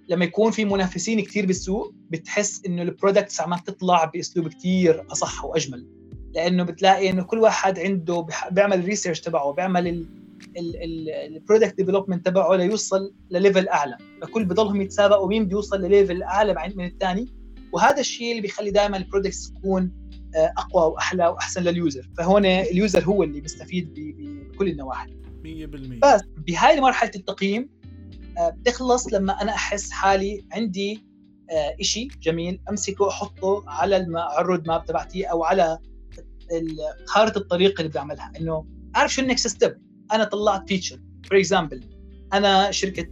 [0.09, 5.45] لما يكون في منافسين كثير بالسوق بتحس إنه ال products عم تطلع بأسلوب كثير أصح
[5.45, 5.87] وأجمل.
[6.33, 10.05] لأنه بتلاقي إنه كل واحد عنده بيعمل ال research تبعه بيعمل
[10.57, 13.97] ال product development تبعه ليوصل ل level أعلى.
[14.21, 17.33] فكل بضلهم يتسابقوا مين بيوصل ل level أعلى من الثاني.
[17.73, 19.91] وهذا الشيء اللي بيخلي دائما ال products تكون
[20.35, 25.09] آه، أقوى وأحلى وأحسن لل user فهون ال user هو اللي بيستفيد بكل النواحي.
[25.43, 27.69] 100% بس بهاي مرحله التقييم
[28.37, 31.05] آه، بتخلص لما أنا أحس حالي عندي
[31.51, 33.97] آه، إشي جميل أمسكه أحطه على
[34.39, 35.77] ال road map تبعتي أو على
[37.05, 38.31] خارطة الطريق اللي بعملها.
[38.39, 39.77] إنه أعرف شو ال next step
[40.11, 41.83] أنا طلعت feature for example
[42.33, 43.07] أنا شركة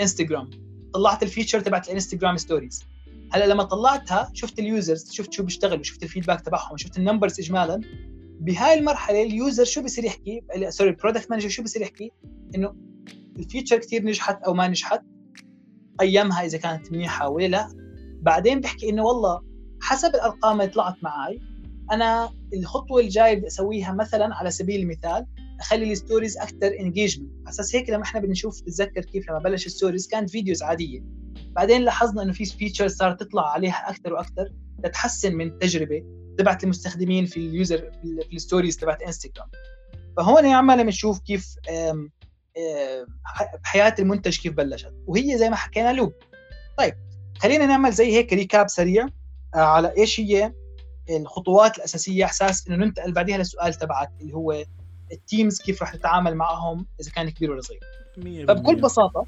[0.00, 0.50] انستغرام
[0.94, 2.84] طلعت ال feature تبعت الانستغرام stories
[3.32, 7.03] هلأ لما طلعتها شفت ال users شفت شو بيشتغل وشفت ال feedback تبعهم شفت ال
[7.03, 7.80] numbers اجمالا.
[8.40, 12.12] بهاي المرحلة ال user شو بصير يحكي؟ sorry ال product manager شو بصير يحكي؟
[12.54, 12.74] إنه
[13.38, 15.02] ال feature كثير نجحت أو ما نجحت.
[16.00, 17.68] قيمها إذا كانت منيحة ولا لا.
[18.22, 19.42] بعدين بحكي إنه والله
[19.82, 21.40] حسب الأرقام اللي طلعت معي
[21.92, 25.26] أنا الخطوة الجاية بدي أسويها مثلا على سبيل المثال
[25.60, 29.66] اخلي ال stories أكثر engagement على أساس هيك لما إحنا بنشوف بتذكر كيف لما بلش
[29.66, 31.00] ال stories كانت فيديوز عادية.
[31.36, 34.52] بعدين لاحظنا إنه في features صارت تطلع عليها أكثر وأكثر
[34.84, 36.04] لتحسن من التجربه
[36.38, 39.48] تبعت المستخدمين في ال user في ال stories تبعت انستغرام
[40.16, 41.54] فهون عمالنا بنشوف كيف
[43.62, 44.94] حياة المنتج كيف بلشت.
[45.06, 46.12] وهي زي ما حكينا loop
[46.78, 46.94] طيب
[47.38, 49.08] خلينا نعمل زي هيك recap سريع
[49.54, 50.52] آه، على إيش هي
[51.10, 52.24] الخطوات الأساسية.
[52.24, 54.64] أساس إنه ننتقل بعدها للسؤال تبعك اللي هو
[55.12, 57.80] ال teams كيف راح تتعامل معهم إذا كان كبير ولا صغير.
[58.48, 59.26] فبكل بساطة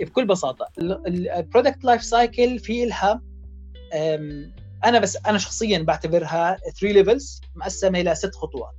[0.00, 3.22] بكل بساطة ال product life cycle في لها
[4.84, 8.74] أنا بس أنا شخصيا بعتبرها 3 levels مقسمة إلى ست خطوات.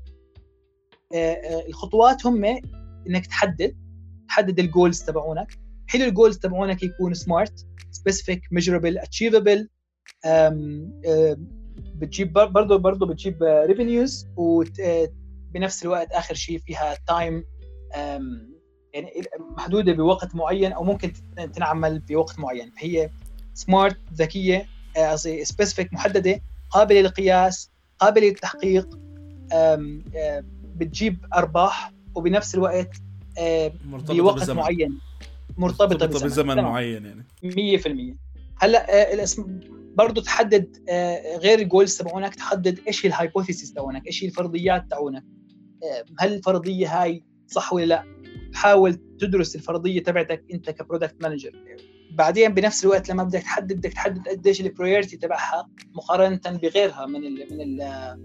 [1.14, 2.46] آه، آه، الخطوات هم
[3.08, 3.78] إنك تحدد
[4.28, 5.60] تحدد ال goals تبعونك.
[5.88, 9.70] حلو ال goals تبعونك يكون smart specific measurable achievable
[11.96, 14.28] بتجيب برضه برضه بتجيب revenues
[15.50, 17.44] وبنفس الوقت آخر شيء فيها time
[18.94, 19.12] يعني
[19.58, 21.14] محدودة بوقت معين أو ممكن
[21.54, 22.72] تنعمل بوقت معين.
[22.72, 23.10] فهي
[23.54, 24.66] smart ذكية
[24.98, 29.00] آه، قصدي specific محددة قابلة للقياس قابلة للتحقيق
[30.76, 32.96] بتجيب أرباح وبنفس الوقت
[33.40, 34.56] آه، بوقت بزمن.
[34.58, 35.00] معين.
[35.58, 37.24] مرتبطة, مرتبطة بزمن, بزمن معين يعني.
[37.44, 38.16] 100%
[38.58, 39.60] هلأ آه، الاسم
[39.96, 44.28] برضه تحدد آه، غير ال goals تبعونك تحدد إيش هي ال hypothesis تبعونك إيش هي
[44.28, 45.24] الفرضيات تبعونك.
[46.20, 48.04] هل الفرضية هاي صح ولا لا؟
[48.54, 51.52] حاول تدرس الفرضية تبعتك أنت ك product manager
[52.12, 57.26] بعدين بنفس الوقت لما بدك تحدد بدك تحدد قديش ال priority تبعها مقارنة بغيرها من
[57.26, 58.18] ال من ال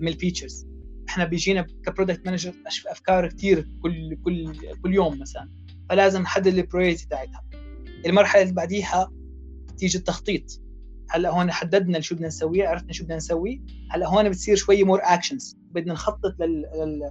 [0.00, 0.66] من ال features
[1.08, 2.54] إحنا بيجينا ك product manager
[2.86, 5.48] أفكار كثير كل كل كل يوم مثلا
[5.88, 7.44] فلازم نحدد ال priority تاعتها.
[8.06, 9.12] المرحلة اللي بعديها
[9.78, 10.60] تيجي التخطيط.
[11.10, 13.62] هلأ هون حددنا شو بدنا نسوي عرفنا شو بدنا نسوي.
[13.90, 17.10] هلأ هون بتصير شوي more actions بدنا نخطط لل لل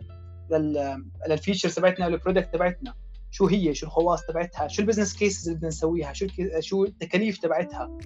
[0.52, 2.94] لل لل features تبعتنا وال product تبعتنا.
[3.32, 6.28] شو هي؟ شو الخواص تبعتها؟ شو ال business cases اللي بدنا نسويها؟ شو
[6.60, 7.98] شو التكاليف تبعتها؟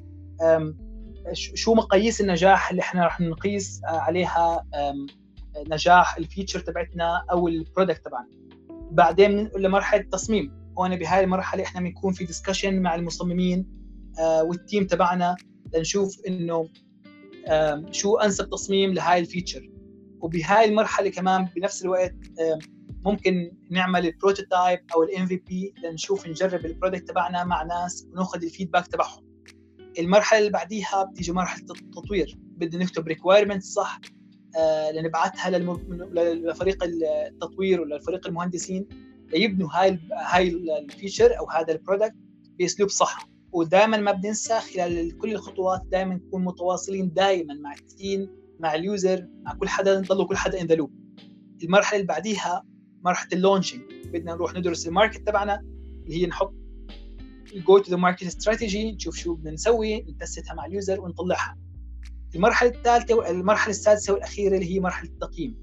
[1.33, 4.65] شو مقاييس النجاح اللي إحنا رح نقيس عليها
[5.71, 8.27] نجاح ال feature تبعتنا أو ال product تبعنا؟
[8.91, 10.63] بعدين بننقل لمرحلة التصميم.
[10.79, 13.67] هون بهاي المرحلة إحنا بنكون في discussion مع المصممين
[14.19, 15.35] آه وال team تبعنا
[15.73, 16.69] لنشوف إنه
[17.47, 19.69] آه شو أنسب تصميم لهاي ال feature
[20.23, 22.15] وبهاي المرحلة كمان بنفس الوقت
[23.05, 28.43] ممكن نعمل ال prototype أو ال MVP لنشوف نجرب ال product تبعنا مع ناس وناخذ
[28.43, 29.23] ال feedback تبعهم.
[29.99, 32.37] المرحلة اللي بعديها بتيجي مرحلة التطوير.
[32.39, 33.99] بدنا نكتب requirements صح
[34.57, 35.59] آه، لنبعثها
[36.09, 38.87] لفريق التطوير ولا لفريق المهندسين
[39.33, 40.47] ليبنوا هاي هاي
[40.79, 42.15] ال feature أو هذا ال product
[42.59, 43.27] بأسلوب صح.
[43.51, 48.86] ودائما ما بننسى خلال كل الخطوات دائما نكون متواصلين دائما مع ال team مع ال
[48.86, 50.91] user مع كل حدا نضلوا كل حدا in the loop
[51.63, 52.63] المرحلة اللي بعديها
[53.05, 55.61] مرحلة ال launching بدنا نروح ندرس ال market تبعنا
[56.05, 56.53] اللي هي نحط
[57.55, 61.01] go to the market strategy نشوف شو بدنا نسوي ن test ها مع ال user
[61.01, 61.57] ونطلعها.
[62.35, 65.57] المرحلة الثالثة والمرحله السادسة والأخيرة اللي هي مرحلة التقييم.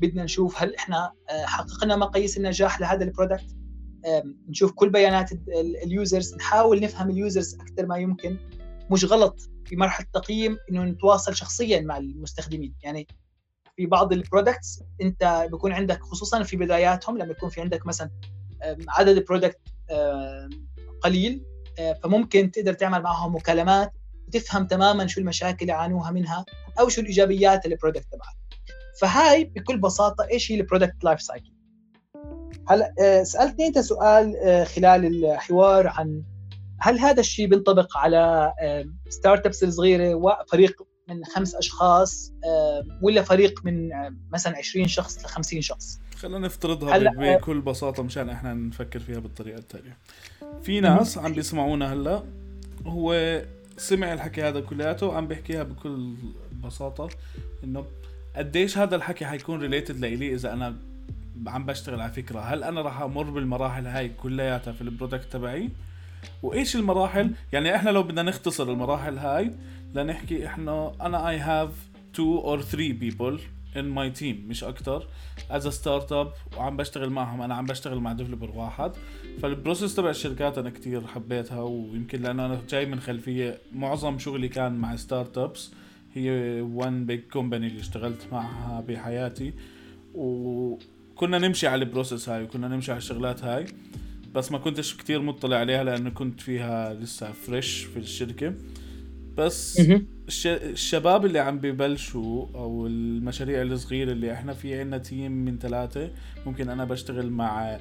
[0.00, 3.56] بدنا نشوف هل إحنا آه، حققنا مقاييس النجاح لهذا ال product
[4.48, 5.30] نشوف كل بيانات
[5.84, 8.36] ال users نحاول نفهم ال users أكثر ما يمكن.
[8.90, 12.74] مش غلط في مرحلة التقييم إنه نتواصل شخصيا مع المستخدمين.
[12.82, 13.06] يعني
[13.76, 18.10] في بعض ال products أنت بيكون عندك خصوصا في بداياتهم لما يكون في عندك مثلا
[18.88, 19.60] عدد ال product
[21.00, 21.44] قليل
[21.78, 23.92] آه، فممكن تقدر تعمل معهم مكالمات
[24.28, 26.44] وتفهم تماما شو المشاكل اللي يعانوها منها
[26.80, 28.36] أو شو الإيجابيات لل product تبعك
[29.00, 31.52] فهاي بكل بساطة إيش هي ال product life cycle
[32.68, 36.22] هلأ آه، سألتني أنت سؤال آه، خلال الحوار عن
[36.78, 38.52] هل هذا الشيء بينطبق على
[39.08, 42.32] ستارت ابس الصغيرة وفريق من خمس أشخاص
[43.02, 43.90] ولا فريق من
[44.32, 49.18] مثلا 20 شخص ل 50 شخص؟ خلينا نفترضها هلأ بكل بساطة مشان إحنا نفكر فيها
[49.18, 49.98] بالطريقة التالية.
[50.62, 52.22] في ناس عم بيسمعونا هلا
[52.86, 53.42] هو
[53.76, 56.14] سمع الحكي هذا كلياته عم بيحكيها بكل
[56.64, 57.08] بساطة
[57.64, 57.86] إنه
[58.36, 60.76] قديش هذا الحكي حيكون related لإلي إذا أنا
[61.46, 62.40] عم بشتغل على فكرة.
[62.40, 65.70] هل أنا راح أمر بالمراحل هاي كلياتها في ال product تبعي؟
[66.42, 69.50] وإيش المراحل؟ يعني إحنا لو بدنا نختصر المراحل هاي
[69.94, 71.70] لنحكي إحنا أنا I have
[72.14, 73.40] two or three people
[73.76, 75.06] in my team مش أكتر.
[75.50, 78.92] as startup وعم بشتغل معهم أنا عم بشتغل مع developer واحد.
[79.42, 84.48] فال process تبع الشركات أنا كتير حبيتها ويمكن لأن أنا جاي من خلفية معظم شغلي
[84.48, 85.72] كان مع startups
[86.14, 89.52] هي one big company اللي اشتغلت معها بحياتي.
[90.14, 93.66] وكنا نمشي على ال process هاي وكنا نمشي على الشغلات هاي.
[94.34, 98.54] بس ما كنتش كتير مطلع عليها لأنه كنت فيها لسه fresh في الشركة.
[99.36, 99.82] بس
[100.46, 106.10] الشباب اللي عم ببلشوا أو المشاريع الصغيرة اللي إحنا في عنا team من ثلاثة
[106.46, 107.78] ممكن أنا بشتغل مع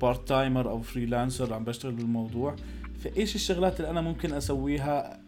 [0.00, 2.56] part آه، timer أو freelancer عم بشتغل بالموضوع.
[3.04, 5.20] فإيش الشغلات اللي أنا ممكن أسويها؟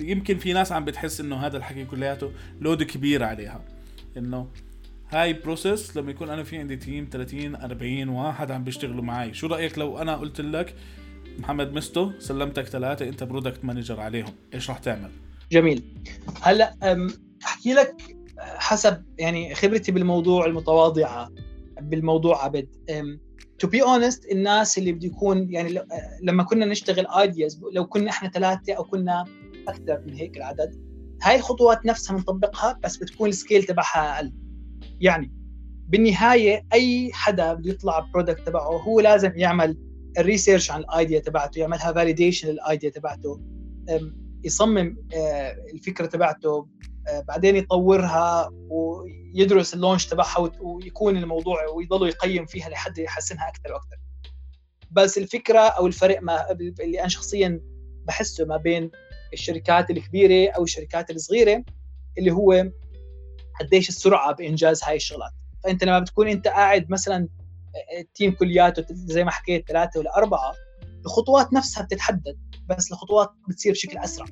[0.00, 3.64] يمكن في ناس عم بتحس إنه هذا الحكي كلياته load كبير عليها.
[4.16, 4.48] إنه
[5.12, 9.34] هاي process لما يكون أنا في عندي team 30 40 واحد عم بيشتغلوا معي.
[9.34, 10.74] شو رأيك لو أنا قلت لك
[11.38, 14.34] محمد مستو سلمتك ثلاثة أنت product manager عليهم.
[14.54, 15.10] إيش راح تعمل؟
[15.52, 15.82] جميل.
[16.42, 16.74] هلأ
[17.44, 21.30] أحكي لك حسب يعني خبرتي بالموضوع المتواضعة
[21.80, 22.68] بالموضوع عبد.
[23.58, 25.80] to be honest الناس اللي بده يكون يعني
[26.22, 29.24] لما كنا نشتغل ideas لو كنا إحنا ثلاثة أو كنا
[29.68, 30.80] أكثر من هيك العدد
[31.22, 34.32] هاي الخطوات نفسها بنطبقها بس بتكون ال scale تبعها أقل.
[35.02, 35.32] يعني
[35.88, 39.78] بالنهاية أي حدا بده يطلع product تبعه هو لازم يعمل
[40.18, 43.40] ال research عن ال idea تبعته يعملها validation لل idea تبعته
[44.44, 46.68] يصمم آه، الفكرة تبعته
[47.08, 53.72] آه، بعدين يطورها ويدرس ال launch تبعها ويكون الموضوع ويضل يقيم فيها لحد يحسنها أكثر
[53.72, 53.96] وأكثر.
[54.90, 57.60] بس الفكرة أو الفرق ما اللي أنا شخصيا
[58.06, 58.90] بحسه ما بين
[59.32, 61.64] الشركات الكبيرة أو الشركات الصغيرة
[62.18, 62.70] اللي هو
[63.60, 65.32] قديش السرعة بإنجاز هاي الشغلات.
[65.64, 67.28] فأنت لما بتكون أنت قاعد مثلا
[67.98, 70.54] ال team كلياته زي ما حكيت ثلاثة ولا أربعة
[71.04, 72.38] الخطوات نفسها بتتحدد
[72.68, 74.26] بس الخطوات بتصير بشكل أسرع.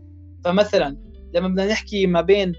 [0.44, 0.96] فمثلا
[1.34, 2.54] لما بدنا نحكي ما بين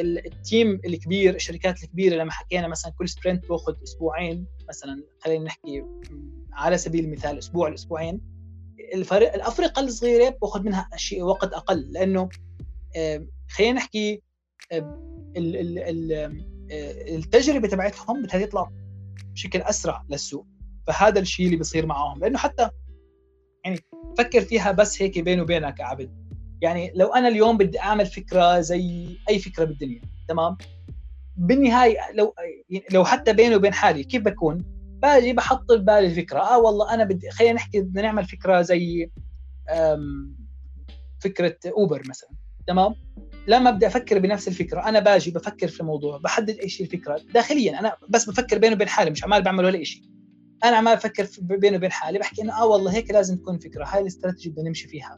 [0.00, 5.84] ال team الكبير الشركات الكبيرة لما حكينا مثلا كل sprint بأخذ أسبوعين مثلا خلينا نحكي
[6.52, 8.20] على سبيل المثال أسبوع لأسبوعين
[8.94, 12.28] الفريق الأفرقة الصغيرة بأخذ منها شيء وقت أقل لأنه
[13.48, 14.22] خلينا نحكي
[17.10, 18.70] التجربة تبعتهم بدها تطلع
[19.32, 20.46] بشكل أسرع للسوق.
[20.86, 22.70] فهذا الشيء اللي بيصير معاهم لأنه حتى
[23.64, 23.80] يعني
[24.18, 26.26] فكر فيها بس هيك بيني وبينك يا عبد.
[26.62, 30.56] يعني لو أنا اليوم بدي أعمل فكرة زي أي فكرة بالدنيا تمام؟
[31.36, 32.34] بالنهاية لو
[32.92, 34.64] لو حتى بيني وبين حالي كيف بكون؟
[35.02, 39.10] باجي بحط ببالي الفكرة آه والله أنا بدي خلينا نحكي بدنا نعمل فكرة زي
[41.20, 42.30] فكرة أوبر مثلا
[42.66, 42.94] تمام؟
[43.46, 44.88] لما ابدا أفكر بنفس الفكرة.
[44.88, 47.20] أنا باجي بفكر في الموضوع بحدد إيش الفكرة.
[47.34, 50.02] داخليا أنا بس بفكر بيني وبين حالي مش عمال بعمل ولا شيء
[50.64, 53.84] أنا عمال أفكر بيني وبين حالي بحكي إنه آه والله هيك لازم تكون فكرة.
[53.84, 55.14] هاي الاستراتيجي بدنا نمشي فيها.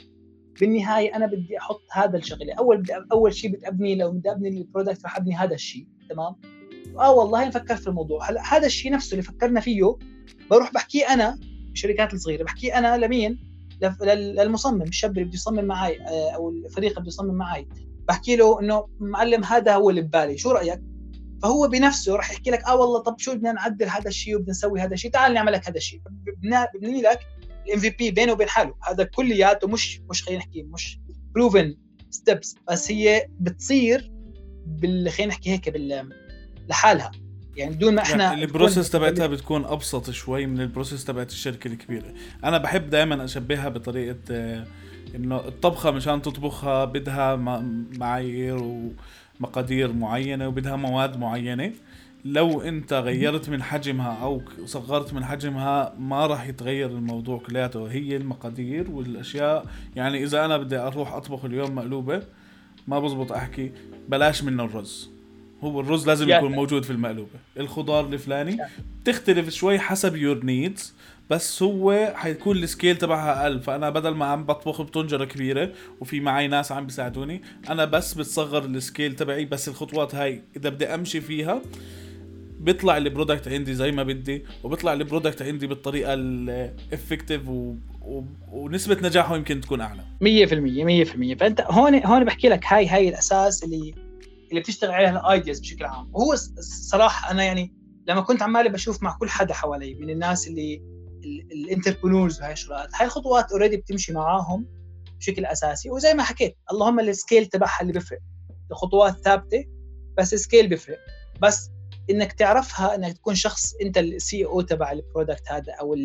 [0.61, 2.55] بالنهاية أنا بدي أحط هذا الشغلة.
[2.59, 5.87] أول بدي أول شيء بدي ابني لو بدي أبني ال product رح أبني هذا الشيء
[6.11, 6.35] تمام؟
[6.99, 8.31] آه والله نفكر في الموضوع.
[8.31, 9.97] هلأ هذا الشيء نفسه اللي فكرنا فيه
[10.51, 11.39] بروح بحكيه أنا
[11.73, 13.49] الشركات الصغيرة بحكيه أنا لمين؟
[14.03, 17.69] للمصمم الشاب اللي بده يصمم معي آه، أو الفريق اللي بده يصمم معي
[18.09, 20.81] بحكي له إنه معلم هذا هو اللي ببالي شو رأيك؟
[21.43, 24.81] فهو بنفسه راح يحكي لك آه والله طب شو بدنا نعدل هذا الشيء وبدنا نسوي
[24.81, 26.01] هذا الشيء؟ تعال نعمل لك هذا الشيء.
[26.75, 27.21] ببني لك
[27.67, 31.01] الام في بي بينه وبين حاله هذا كلياته مش مش خلينا نحكي مش
[31.35, 31.75] بروفن
[32.11, 34.13] steps بس هي بتصير
[34.67, 36.09] بال خلينا نحكي هيك بال
[36.69, 37.13] لحالها.
[37.57, 41.31] يعني بدون ما إحنا يعني ال process تبعتها بتكون أبسط شوي من ال process تبعت
[41.31, 42.15] الشركة الكبيرة.
[42.45, 44.67] أنا بحب دائما أشبهها بطريقة آه،
[45.15, 47.37] إنه الطبخة مشان تطبخها بدها
[47.99, 48.63] معايير
[49.41, 51.73] ومقادير معينة وبدها مواد معينة.
[52.25, 57.91] لو أنت غيرت من حجمها أو صغرت من حجمها ما راح يتغير الموضوع كلياته.
[57.91, 59.67] هي المقادير والأشياء.
[59.97, 62.23] يعني إذا أنا بدي أروح أطبخ اليوم مقلوبة
[62.89, 63.73] ما بزبط أحكي
[64.09, 65.11] بلاش منه الرز.
[65.65, 67.39] هو الرز لازم يكون موجود في المقلوبة.
[67.57, 68.59] الخضار الفلاني
[69.03, 70.95] بتختلف شوي حسب your needs
[71.31, 73.61] بس هو حيكون ال scale تبعها أقل.
[73.61, 78.65] فأنا بدل ما عم بطبخ بطنجرة كبيرة وفي معي ناس عم بيساعدوني أنا بس بتصغر
[78.65, 81.63] ال scale تبعي بس الخطوات هاي إذا بدي أمشي فيها
[82.61, 87.75] بيطلع ال product عندي زي ما بدي وبيطلع ال product عندي بالطريقة ال effective و...
[88.03, 88.25] و...
[88.53, 90.03] ونسبة نجاحه يمكن تكون أعلى.
[91.05, 93.95] 100% 100% فأنت هون هون بحكي لك هاي هاي الأساس اللي
[94.51, 96.11] اللي بتشتغل عليها ال ideas بشكل عام.
[96.13, 97.73] وهو الصراحه أنا يعني
[98.07, 100.83] لما كنت عمالي بشوف مع كل حدا حوالي من الناس اللي
[101.25, 102.89] ال entrepreneurs وهي الشغلات.
[102.95, 104.67] هاي الخطوات already بتمشي معاهم
[105.19, 105.91] بشكل أساسي.
[105.91, 108.21] وزي ما حكيت اللهم ال scale تبعها اللي بيفرق.
[108.71, 109.65] الخطوات ثابتة
[110.19, 110.99] بس ال scale بيفرق.
[111.43, 111.71] بس
[112.11, 115.97] إنك تعرفها إنك تكون شخص أنت ال CEO تبع ال product هذا أو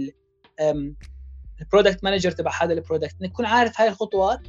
[1.61, 4.39] ال product manager تبع هذا ال product إنك تكون عارف هاي الخطوات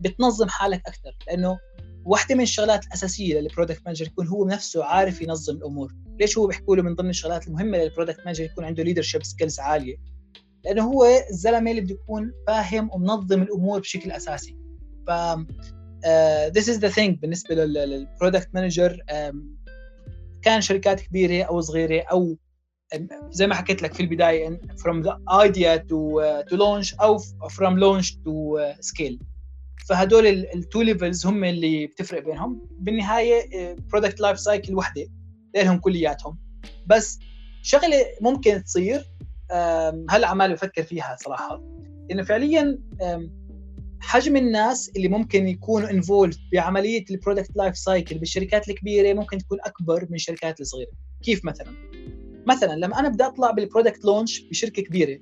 [0.00, 1.58] بتنظم حالك أكثر لأنه
[2.04, 5.94] واحدة من الشغلات الأساسية لل product manager يكون هو نفسه عارف ينظم الأمور.
[6.20, 9.60] ليش هو بيحكوا له من ضمن الشغلات المهمة لل product manager يكون عنده leadership skills
[9.60, 9.96] عالية؟
[10.64, 14.56] لأنه هو الزلمة اللي بده يكون فاهم ومنظم الأمور بشكل أساسي.
[15.06, 15.10] ف
[16.58, 18.98] this is the thing بالنسبة لل product manager
[20.42, 22.36] كان شركات كبيرة أو صغيرة أو
[23.30, 24.60] زي ما حكيت لك في البداية
[25.02, 27.18] the idea to uh, to launch أو
[27.58, 29.24] launch to uh, scale.
[29.88, 32.68] فهدول ال two levels هم اللي بتفرق بينهم.
[32.70, 35.06] بالنهاية product life cycle وحدة.
[35.56, 36.38] لهم كلياتهم.
[36.86, 37.18] بس
[37.62, 39.04] شغلة ممكن تصير
[40.10, 41.62] هلا عمال بفكر فيها صراحة.
[42.10, 42.78] إنه فعليا
[44.00, 49.58] حجم الناس اللي ممكن يكونوا involved بعملية ال product life cycle بالشركات الكبيرة ممكن تكون
[49.64, 50.90] أكبر من الشركات الصغيرة.
[51.22, 51.72] كيف مثلا؟
[52.46, 55.20] مثلا لما أنا بدي أطلع بال product launch بشركة كبيرة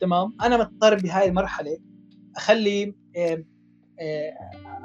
[0.00, 1.78] تمام؟ أنا مضطر بهاي المرحلة
[2.36, 2.94] أخلي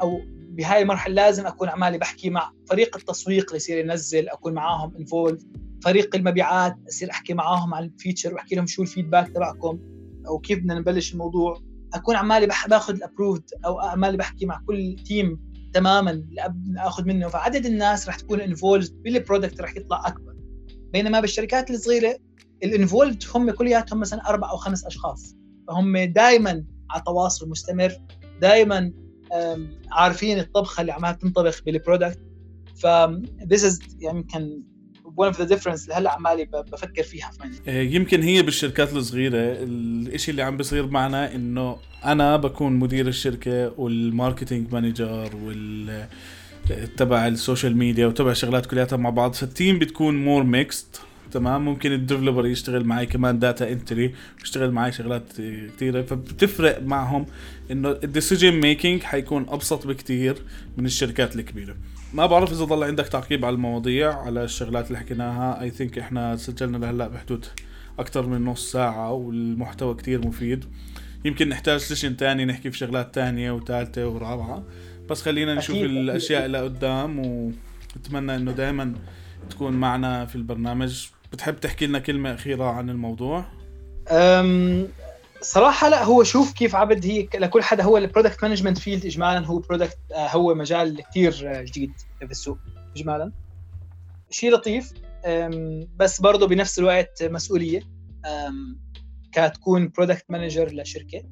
[0.02, 0.22] أو
[0.60, 5.43] بهاي المرحلة لازم أكون عمالي بحكي مع فريق التسويق اللي يصير ينزل أكون معاهم involved
[5.84, 9.80] فريق المبيعات أصير أحكي معاهم عن ال feature وأحكي لهم شو ال feedback تبعكم
[10.28, 11.62] أو كيف بدنا نبلش الموضوع.
[11.93, 15.39] أكون عمالي باخذ ال approved أو عمالي بحكي مع كل team
[15.74, 16.24] تماما
[16.78, 20.36] آخذ منه فعدد الناس رح تكون involved بال product رح يطلع أكبر.
[20.93, 22.18] بينما بالشركات الصغيرة
[22.64, 25.36] ال involved هم كلياتهم مثلا أربع أو خمس أشخاص.
[25.68, 27.93] فهم دائما على تواصل مستمر
[28.41, 28.91] دائما
[29.92, 32.20] عارفين الطبخة اللي عمالة تنطبخ بال product
[32.76, 32.88] ف
[33.54, 33.80] this is
[34.34, 34.64] كان
[35.18, 37.32] one of the difference اللي هلأ عمالي بفكر فيها.
[37.68, 39.36] آه، يمكن هي بالشركات الصغيرة.
[39.36, 46.08] الشيء اللي عم بيصير معنا إنه أنا بكون مدير الشركة وال marketing manager وال
[46.98, 49.34] تبع ال social media وتبع شغلات كلياتها مع بعض.
[49.34, 51.02] فال team بتكون more mixed
[51.32, 55.24] تمام؟ ممكن ال developer يشتغل معي كمان data entry ويشتغل معي شغلات
[55.76, 57.26] كثيره فبتفرق معهم
[57.72, 60.36] إنه ال decision making حيكون أبسط بكثير
[60.78, 61.76] من الشركات الكبيرة.
[62.14, 65.62] ما بعرف إذا ضل عندك تعقيب على المواضيع على الشغلات اللي حكيناها.
[65.62, 67.46] I think إحنا سجلنا لهلأ بحدود
[68.00, 70.66] أكثر من نص ساعة والمحتوى كتير مفيد.
[71.26, 74.64] يمكن نحتاج session تاني نحكي في شغلات تانية وثالثة ورابعة.
[75.10, 75.90] بس خلينا نشوف أكيد.
[75.90, 78.94] الأشياء اللي قدام وأتمنى إنه دائما
[79.50, 81.08] تكون معنا في البرنامج.
[81.32, 83.46] بتحب تحكي لنا كلمة أخيرة عن الموضوع؟
[84.12, 84.88] أم
[85.42, 89.46] صراحة لا هو شوف كيف عبد هي لكل حدا هو ال product management field إجمالا
[89.46, 92.58] هو product آه، هو مجال كثير جديد في السوق
[92.96, 93.32] إجمالا.
[94.30, 94.94] شيء لطيف
[95.96, 97.82] بس برضه بنفس الوقت مسؤولية
[99.32, 101.24] كتكون product manager لشركة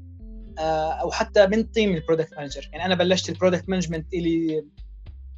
[0.59, 4.65] آه، أو حتى من team ال product manager يعني أنا بلشت ال product management إلي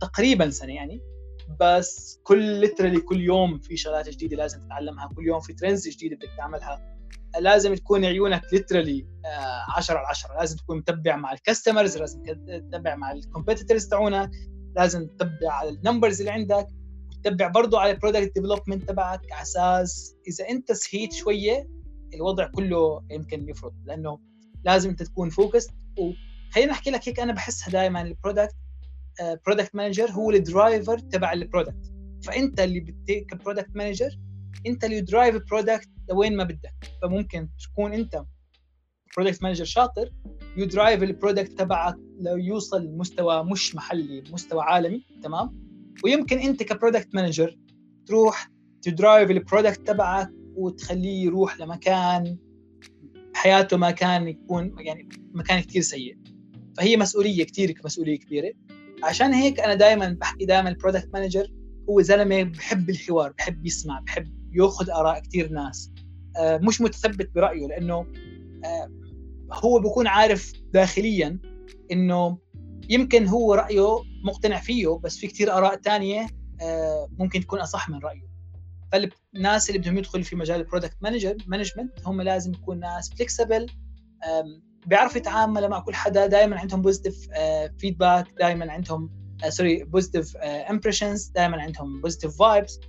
[0.01, 1.01] تقريبا سنة يعني.
[1.59, 6.15] بس كل literally كل يوم في شغلات جديدة لازم تتعلمها كل يوم في trends جديدة
[6.15, 6.95] بدك تعملها.
[7.39, 9.07] لازم تكون عيونك literally
[9.75, 14.31] 10 على 10 لازم تكون متبع مع ال customers لازم تتبع مع ال competitors تاعونك
[14.75, 16.67] لازم تتبع على ال numbers اللي عندك.
[17.09, 21.69] وتتبع برضه على ال product development تبعك على أساس إذا أنت سهيت شوية
[22.13, 23.73] الوضع كله يمكن يفرط.
[23.85, 24.19] لأنه
[24.63, 28.55] لازم أنت تكون focused وخلينا نحكي لك هيك أنا بحسها دائما ال product
[29.45, 31.93] product manager هو ال driver تبع ال product
[32.23, 34.19] فأنت اللي بتيك product manager
[34.67, 36.73] أنت اللي drive ال product لوين ما بدك.
[37.01, 38.23] فممكن تكون أنت
[39.17, 40.13] product manager شاطر
[40.57, 45.69] you drive ال product تبعك لو يوصل لمستوى مش محلي مستوى عالمي تمام؟
[46.03, 47.57] ويمكن أنت ك product manager
[48.05, 48.51] تروح
[48.81, 52.37] ت drive ال product تبعك وتخليه يروح لمكان
[53.33, 56.17] حياته ما كان يكون يعني مكان كثير سيء.
[56.77, 58.53] فهي مسؤولية كثير مسؤولية كبيرة.
[59.03, 61.47] عشان هيك أنا دائما بحكي دائما ال product manager
[61.89, 65.91] هو زلمة بحب الحوار بحب يسمع بحب يأخذ آراء كثير ناس.
[66.37, 68.05] آه، مش متثبت برأيه لأنه
[68.65, 68.89] آه،
[69.51, 71.39] هو بيكون عارف داخليا
[71.91, 72.37] إنه
[72.89, 76.27] يمكن هو رأيه مقتنع فيه بس في كثير آراء ثانية
[76.61, 78.29] آه، ممكن تكون أصح من رأيه.
[78.91, 83.67] فالناس اللي بدهم يدخلوا في مجال ال product manager management هم لازم يكون ناس flexible
[84.85, 87.27] بيعرفوا يتعاملوا مع كل حدا دائما عندهم positive
[87.77, 89.11] feedback دائما عندهم
[89.49, 92.79] sorry positive impressions دائما عندهم positive vibes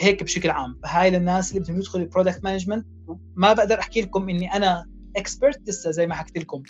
[0.00, 0.80] هيك بشكل عام.
[0.82, 2.86] فهاي للناس اللي بدهم يدخلوا ال product management
[3.34, 4.86] ما بقدر أحكي لكم إني أنا
[5.16, 6.62] expert لسه زي ما حكيت لكم.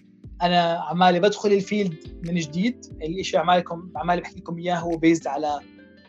[0.43, 1.95] أنا عمالي بدخل ال field
[2.26, 2.86] من جديد.
[3.20, 5.61] الشيء عمالكم عمالي بحكي لكم إياه هو based على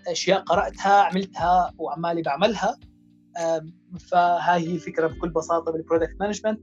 [0.08, 2.78] أشياء قرأتها عملتها وعمالي بعملها.
[4.00, 6.60] فهاي هي الفكرة بكل بساطة بال product management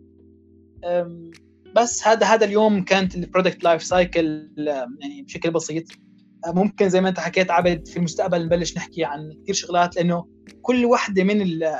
[1.76, 5.84] بس هذا هذا اليوم كانت ال product life cycle يعني بشكل بسيط.
[6.46, 10.26] ممكن زي ما انت حكيت عبد في المستقبل نبلش نحكي عن كثير شغلات لأنه
[10.62, 11.74] كل وحدة من ال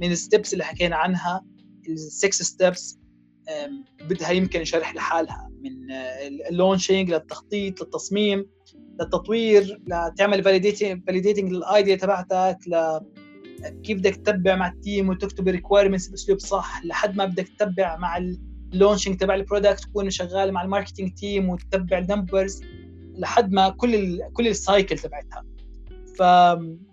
[0.00, 1.44] من ال steps اللي حكينا عنها
[1.88, 2.98] ال six steps
[4.08, 5.50] بدها يمكن شرح لحالها.
[5.62, 5.90] من
[6.50, 8.46] ال launching للتخطيط للتصميم
[9.00, 12.58] للتطوير لتعمل validating لل idea تبعتك
[13.82, 17.96] كيف بدك تتبع مع ال team وتكتب ال requirements بأسلوب صح لحد ما بدك تتبع
[17.96, 18.16] مع
[18.72, 22.62] ال launching تبع ال product تكون شغال مع ال marketing team وتتبع ال numbers
[23.14, 25.44] لحد ما كل ال كل ال cycle تبعتها.
[26.18, 26.20] ف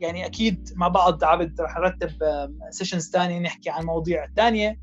[0.02, 2.12] يعني أكيد مع بعض عبد رح نرتب
[2.70, 4.80] sessions ثانية نحكي عن مواضيع ثانية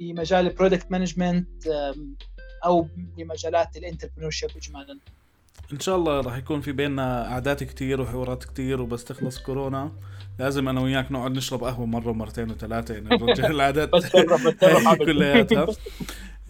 [0.00, 1.66] بمجال ال product management
[2.64, 4.98] أو بمجالات ال entrepreneurship اجمالا.
[5.72, 9.92] إن شاء الله راح يكون في بيننا قعدات كتير وحوارات كتير وبس تخلص كورونا.
[10.38, 13.90] لازم أنا وياك نقعد نشرب قهوة مرة ومرتين وثلاثة يعني نرجع العادات
[15.06, 15.66] كلياتها.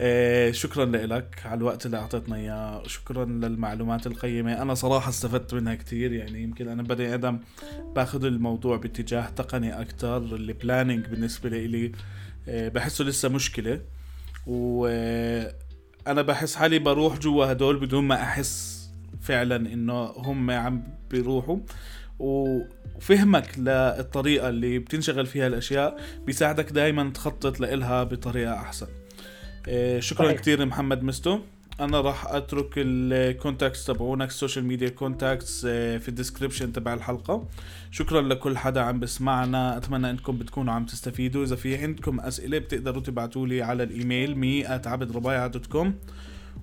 [0.00, 2.82] إيه شكرا لك على الوقت اللي أعطيتنا إياه.
[2.86, 4.62] شكرا للمعلومات القيمة.
[4.62, 7.38] أنا صراحة استفدت منها كثير يعني يمكن أنا بني آدم
[7.96, 11.92] باخذ الموضوع باتجاه تقني أكثر البلاننج بالنسبة لي
[12.48, 13.80] إيه بحسه لسه مشكلة.
[14.46, 14.86] و
[16.06, 18.81] أنا بحس حالي بروح جوا هدول بدون ما أحس
[19.22, 21.58] فعلا إنه هم عم بيروحوا.
[22.18, 28.86] وفهمك للطريقة اللي بتنشغل فيها الأشياء بيساعدك دايما تخطط لإلها بطريقة أحسن.
[29.68, 30.36] إيه، شكرا طيب.
[30.36, 31.38] كثير محمد مستو.
[31.80, 37.48] أنا راح أترك ال contacts تبعونك ال social media contacts في ال description تبع الحلقة.
[37.90, 39.76] شكرا لكل حدا عم بسمعنا.
[39.76, 41.44] أتمنى إنكم بتكونوا عم تستفيدوا.
[41.44, 44.62] إذا في عندكم أسئلة بتقدروا تبعتوا لي على الإيميل me
[45.48, 45.94] dot com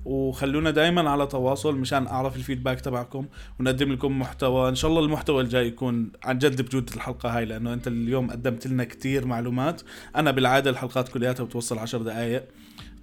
[0.05, 3.25] وخلونا دائما على تواصل مشان أعرف ال feedback تبعكم
[3.59, 4.69] ونقدم لكم محتوى.
[4.69, 8.67] إن شاء الله المحتوى الجاي يكون عن جد بجوده الحلقة هاي لأنه أنت اليوم قدمت
[8.67, 9.81] لنا كتير معلومات.
[10.15, 12.43] أنا بالعادة الحلقات كلياتها بتوصل 10 دقائق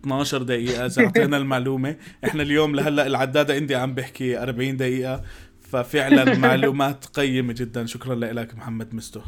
[0.04, 1.96] 12 دقيقة ساعتين المعلومة.
[2.24, 5.22] إحنا اليوم لهلأ العدادة عندي عم بحكي 40 دقيقة
[5.60, 7.86] ففعلا معلومات قيمة جدا.
[7.86, 9.20] شكرا لك محمد مستو.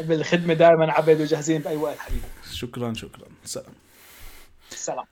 [0.00, 2.22] بالخدمة دائما عبد وجاهزين بأي وقت حبيبي.
[2.52, 3.28] شكرا شكرا.
[3.44, 3.74] سلام.
[4.70, 5.11] سلام.